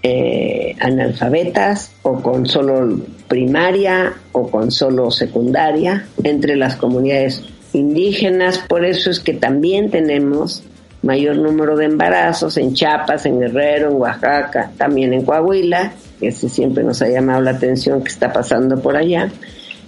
eh, 0.01 0.75
analfabetas 0.79 1.91
o 2.01 2.21
con 2.21 2.45
solo 2.45 2.99
primaria 3.27 4.13
o 4.31 4.49
con 4.49 4.71
solo 4.71 5.11
secundaria 5.11 6.07
entre 6.23 6.55
las 6.55 6.75
comunidades 6.75 7.43
indígenas. 7.73 8.59
Por 8.59 8.86
eso 8.86 9.09
es 9.09 9.19
que 9.19 9.33
también 9.33 9.89
tenemos 9.91 10.63
mayor 11.01 11.38
número 11.38 11.75
de 11.75 11.86
embarazos 11.86 12.57
en 12.57 12.73
Chiapas, 12.73 13.25
en 13.25 13.39
Guerrero, 13.39 13.91
en 13.91 13.97
Oaxaca, 13.97 14.71
también 14.77 15.13
en 15.13 15.23
Coahuila, 15.25 15.93
que 16.19 16.31
siempre 16.31 16.83
nos 16.83 17.01
ha 17.01 17.09
llamado 17.09 17.41
la 17.41 17.51
atención 17.51 18.01
que 18.03 18.09
está 18.09 18.31
pasando 18.31 18.81
por 18.81 18.95
allá. 18.95 19.29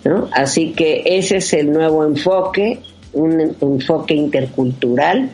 ¿no? 0.04 0.28
Así 0.32 0.74
que 0.74 1.04
ese 1.06 1.38
es 1.38 1.54
el 1.54 1.71
nuevo 1.71 2.06
enfoque, 2.06 2.80
un 3.13 3.56
enfoque 3.62 4.13
intercultural 4.13 5.30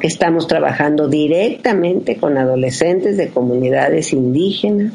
que 0.00 0.06
estamos 0.06 0.46
trabajando 0.46 1.08
directamente 1.08 2.16
con 2.16 2.36
adolescentes 2.36 3.16
de 3.16 3.30
comunidades 3.30 4.12
indígenas. 4.12 4.92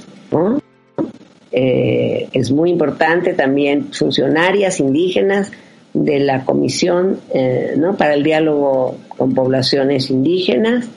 Eh, 1.51 2.29
es 2.33 2.51
muy 2.51 2.69
importante 2.69 3.33
también 3.33 3.91
funcionarias 3.93 4.79
indígenas 4.79 5.51
de 5.95 6.19
la 6.19 6.43
Comisión 6.43 7.19
eh, 7.33 7.73
¿no? 7.77 7.95
para 7.95 8.13
el 8.13 8.23
Diálogo 8.23 8.97
con 9.07 9.33
Poblaciones 9.33 10.09
Indígenas 10.09 10.87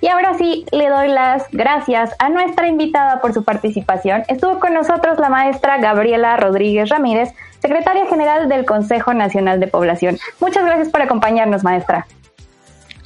y 0.00 0.08
ahora 0.08 0.32
sí 0.38 0.64
le 0.72 0.88
doy 0.88 1.08
las 1.08 1.44
gracias 1.52 2.14
a 2.18 2.30
nuestra 2.30 2.66
invitada 2.66 3.20
por 3.20 3.34
su 3.34 3.44
participación. 3.44 4.22
Estuvo 4.28 4.58
con 4.58 4.72
nosotros 4.72 5.18
la 5.18 5.28
maestra 5.28 5.76
Gabriela 5.76 6.38
Rodríguez 6.38 6.88
Ramírez, 6.88 7.34
secretaria 7.60 8.06
general 8.06 8.48
del 8.48 8.64
Consejo 8.64 9.12
Nacional 9.12 9.60
de 9.60 9.66
Población. 9.66 10.16
Muchas 10.40 10.64
gracias 10.64 10.88
por 10.88 11.02
acompañarnos, 11.02 11.62
maestra. 11.62 12.06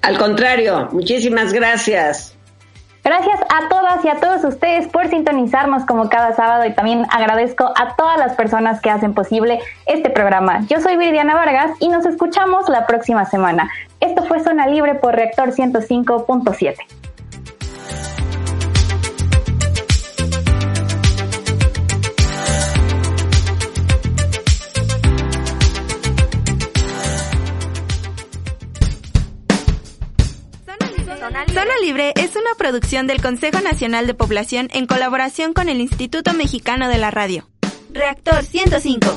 Al 0.03 0.17
contrario, 0.17 0.91
muchísimas 0.93 1.53
gracias. 1.53 2.37
Gracias 3.05 3.41
a 3.49 3.69
todas 3.69 4.05
y 4.05 4.09
a 4.09 4.21
todos 4.21 4.45
ustedes 4.45 4.87
por 4.87 5.09
sintonizarnos 5.09 5.85
como 5.85 6.09
cada 6.09 6.35
sábado 6.35 6.65
y 6.67 6.73
también 6.73 7.05
agradezco 7.11 7.73
a 7.77 7.97
todas 7.97 8.17
las 8.17 8.35
personas 8.35 8.81
que 8.81 8.91
hacen 8.91 9.13
posible 9.13 9.59
este 9.87 10.09
programa. 10.09 10.61
Yo 10.69 10.81
soy 10.81 10.97
Viridiana 10.97 11.35
Vargas 11.35 11.73
y 11.81 11.89
nos 11.89 12.07
escuchamos 12.07 12.69
la 12.69 12.87
próxima 12.87 13.25
semana. 13.25 13.69
Esto 13.99 14.23
fue 14.25 14.39
Zona 14.41 14.69
Libre 14.69 14.95
por 14.95 15.17
Reactor 15.17 15.51
105.7. 15.51 17.12
Zona 31.63 31.79
Libre 31.81 32.13
es 32.17 32.35
una 32.35 32.57
producción 32.59 33.07
del 33.07 33.23
Consejo 33.23 33.61
Nacional 33.61 34.09
de 34.09 34.15
Población 34.15 34.67
en 34.73 34.89
colaboración 34.89 35.53
con 35.53 35.69
el 35.69 35.81
Instituto 35.81 36.35
Mexicano 36.35 36.89
de 36.89 36.99
la 36.99 37.13
Radio. 37.13 37.49
Reactor 37.93 38.43
105. 38.43 39.17